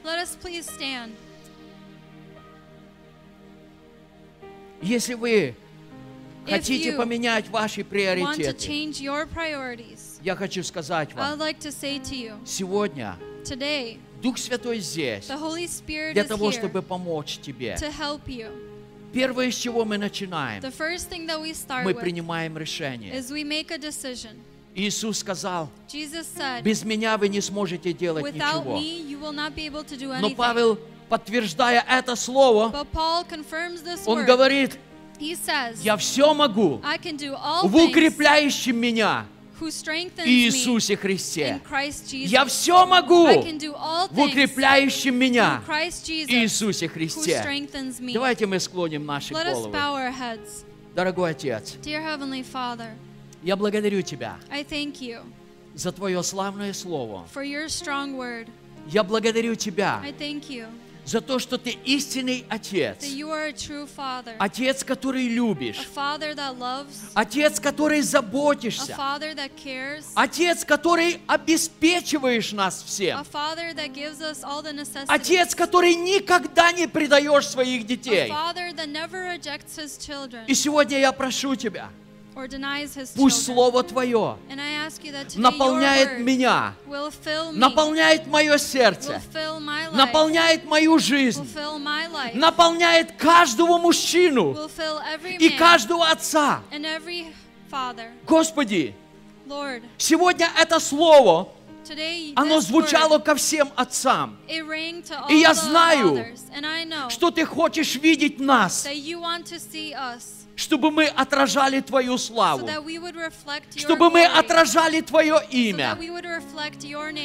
[4.81, 5.55] Если вы
[6.45, 8.53] хотите поменять ваши приоритеты,
[10.23, 16.23] я хочу сказать вам, like to say to you, сегодня today, Дух Святой здесь для
[16.23, 17.75] того, чтобы помочь тебе.
[19.13, 20.63] Первое, с чего мы начинаем,
[21.83, 23.13] мы принимаем решение.
[24.75, 25.69] Иисус сказал,
[26.63, 28.79] без меня вы не сможете делать ничего.
[30.19, 30.29] Но.
[30.31, 30.79] Павел,
[31.09, 32.73] подтверждая это слово,
[34.07, 34.79] он говорит,
[35.19, 36.81] says, я все могу
[37.63, 39.25] в укрепляющем меня,
[40.25, 41.61] Иисусе Христе.
[42.11, 47.41] Я все могу в укрепляющем меня Иисусе Христе.
[48.13, 49.71] Давайте мы склоним наши головы.
[50.95, 51.75] Дорогой Отец,
[53.43, 54.37] я благодарю Тебя
[55.73, 57.27] за Твое славное Слово.
[58.87, 60.03] Я благодарю Тебя
[61.05, 63.05] за то, что Ты истинный Отец.
[64.39, 65.87] Отец, который любишь.
[67.13, 68.95] Отец, который заботишься.
[70.15, 73.19] Отец, который обеспечиваешь нас всем.
[74.73, 78.31] Necessities, Отец, который никогда не предаешь своих детей.
[80.47, 81.89] И сегодня я прошу Тебя,
[83.15, 83.45] пусть.
[83.45, 84.37] Слово Твое
[85.35, 86.73] наполняет меня,
[87.53, 89.21] наполняет мое сердце,
[89.91, 91.47] наполняет мою жизнь,
[92.33, 94.57] наполняет каждого мужчину
[95.39, 96.61] и каждого отца.
[98.27, 98.95] Господи,
[99.97, 101.49] сегодня это Слово,
[102.35, 106.25] оно звучало ко всем отцам, И я знаю,
[107.09, 108.87] что Ты хочешь видеть нас,
[110.55, 112.69] чтобы мы отражали Твою славу,
[113.75, 115.97] чтобы мы отражали Твое имя,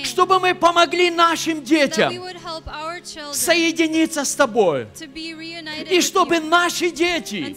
[0.05, 2.12] чтобы мы помогли нашим детям
[3.32, 4.88] соединиться с Тобой,
[5.90, 7.56] и чтобы наши дети,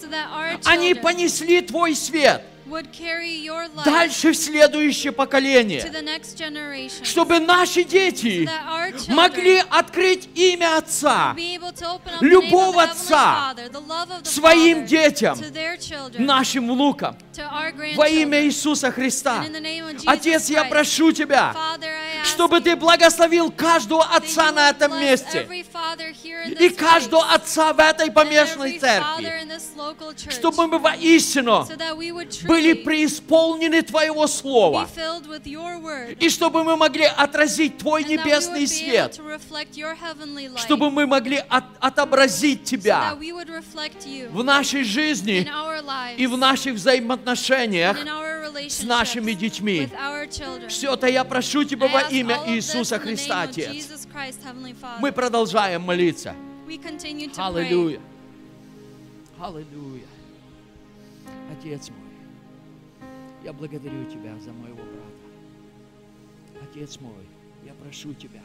[0.65, 2.43] они понесли Твой свет
[3.85, 5.81] дальше в следующее поколение,
[7.03, 8.49] чтобы наши дети
[9.09, 11.35] могли открыть имя Отца
[12.21, 13.55] Heavenly Отца
[14.23, 15.37] своим детям,
[16.17, 17.17] нашим внукам,
[17.95, 18.41] во имя.
[18.41, 19.43] Иисуса Христа.
[20.05, 21.55] Отец, я прошу Тебя,
[22.23, 25.47] чтобы Ты благословил каждого отца на этом месте
[26.59, 29.23] и каждого отца в этой помешанной церкви,
[30.31, 31.65] чтобы мы воистину
[32.47, 34.87] были преисполнены Твоего Слова,
[36.19, 39.19] и чтобы мы могли отразить Твой небесный свет,
[40.57, 43.15] чтобы мы могли от- отобразить Тебя
[44.31, 45.47] в нашей жизни
[46.17, 47.97] и в наших взаимоотношениях
[48.69, 49.89] с нашими детьми.
[50.67, 54.07] Все это я прошу Тебя во имя Иисуса Христа, Отец.
[54.99, 56.35] Мы продолжаем молиться.
[57.37, 57.99] Аллилуйя.
[59.39, 60.05] Аллилуйя.
[61.51, 63.09] Отец мой,
[63.43, 66.63] я благодарю Тебя за моего брата.
[66.63, 67.25] Отец мой,
[67.65, 68.41] я прошу Тебя,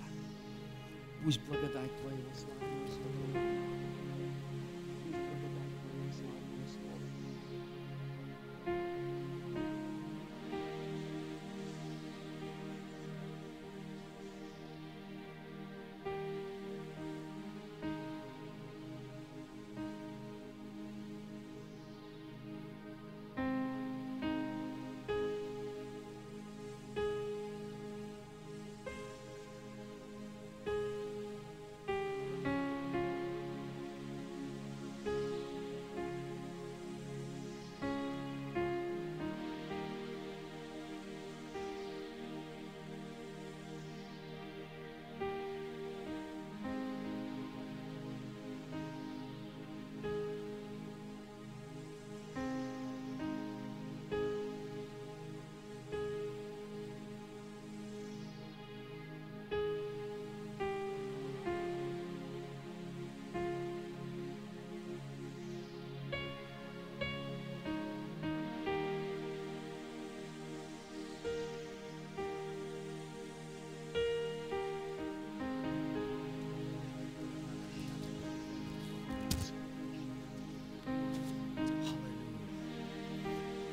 [1.23, 2.31] пусть благодать Твоего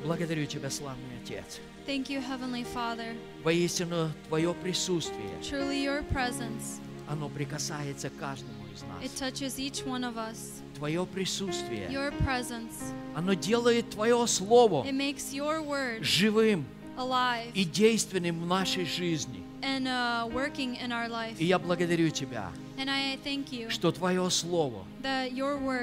[0.04, 1.60] Благодарю Тебя, славный Отец.
[1.88, 3.16] Thank you, Heavenly Father.
[3.44, 9.12] Воистину, Твое присутствие, Truly, your presence, оно прикасается к каждому из it нас.
[9.20, 10.62] touches each one of us.
[10.78, 16.66] Твое присутствие, Your presence, оно делает Твое Слово it makes your word живым
[16.98, 19.44] alive и действенным в нашей жизни.
[19.62, 21.36] and uh, working in our life.
[21.38, 24.86] И я благодарю Тебя, And I thank you что Твое Слово,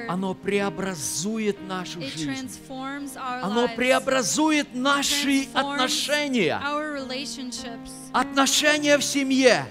[0.09, 2.49] оно преобразует нашу жизнь.
[3.41, 6.61] Оно преобразует наши отношения.
[8.11, 9.67] Отношения в семье.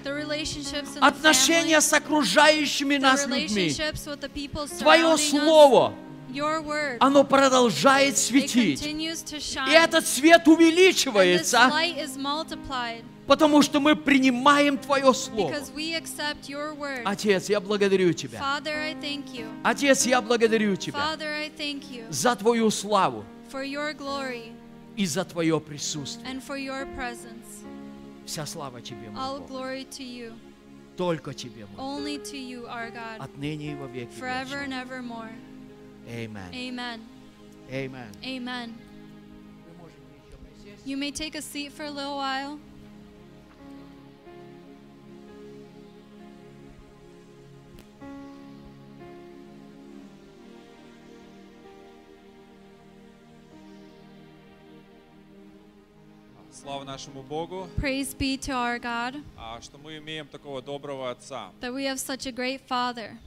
[0.99, 3.75] Отношения с окружающими нас людьми.
[4.79, 5.17] Твое.
[5.17, 5.93] Слово,
[6.99, 8.83] оно продолжает светить.
[8.85, 11.71] И этот свет увеличивается,
[13.31, 15.51] потому что мы принимаем Твое Слово.
[15.51, 17.01] because we accept your word.
[17.05, 18.37] Отец, я благодарю Тебя.
[18.39, 19.47] Father, I thank you.
[19.63, 23.23] Отец, я благодарю Тебя Father, I thank you за Твою славу.
[23.49, 24.51] for your glory.
[24.97, 26.29] и за Твое присутствие.
[26.29, 27.63] and for your presence.
[28.25, 29.49] Вся слава Тебе, мой All Бог.
[29.49, 30.33] glory to you,
[30.97, 31.85] Только Тебе, мой Бог.
[31.85, 34.11] only to you, our God, Отныне и во веки.
[34.19, 35.31] forever and evermore.
[36.05, 36.51] Amen.
[36.53, 36.99] Amen.
[37.71, 38.11] Amen.
[38.25, 38.73] Amen.
[40.83, 42.59] You may take a seat for a little while.
[56.61, 61.51] Слава нашему Богу, Praise be to our God а, что мы имеем такого доброго Отца.
[61.59, 63.17] that we have such a great Father.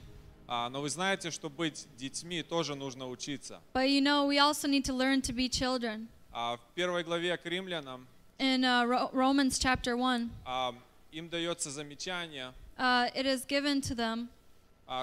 [0.46, 3.60] А, Но вы знаете, что быть детьми тоже нужно учиться.
[3.74, 6.06] But you know, we also need to learn to be children.
[6.32, 8.06] А, В первой главе к римлянам
[8.38, 10.72] In uh, Ro- Romans chapter 1, а,
[11.12, 14.28] им дается замечание, uh, it is given to them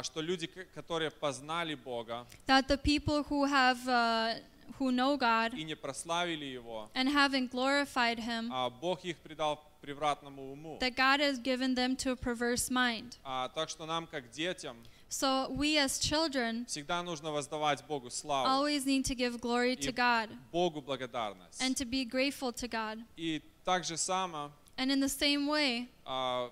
[0.03, 4.35] что люди, которые познали Бога that the people who have uh,
[4.78, 9.62] who know God и не прославили Его, and haven't glorified Him, а, Бог их предал
[9.80, 10.78] превратному уму.
[10.80, 13.16] that God has given them to a perverse mind.
[13.24, 14.76] А, Так что нам, как детям,
[15.08, 19.90] So we as children всегда нужно воздавать Богу славу always need to give glory to
[19.90, 21.60] и God Богу благодарность.
[21.62, 22.98] and to be grateful to God.
[23.16, 26.50] И так же само And in the same way, а,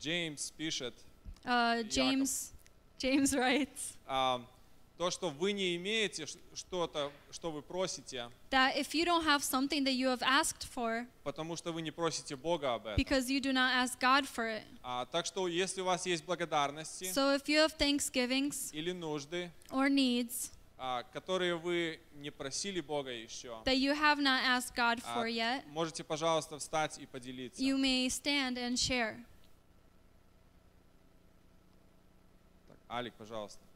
[0.00, 0.94] Джеймс пишет,
[1.44, 2.52] uh, James
[2.98, 4.40] James writes а,
[4.99, 9.85] то, что вы не имеете что-то, что вы просите, that if you don't have something
[9.85, 12.97] that you have asked for потому что вы не просите Бога об этом.
[12.97, 14.63] because you do not ask God for it.
[14.83, 19.49] А, так что, если у вас есть благодарности So if you have thanksgivings или нужды,
[19.69, 25.01] or needs а, которые вы не просили Бога еще, that you have not asked God
[25.05, 27.63] а, for yet, можете, пожалуйста, встать и поделиться.
[27.63, 29.15] you may stand and share.
[32.67, 33.68] Так, Алик, пожалуйста.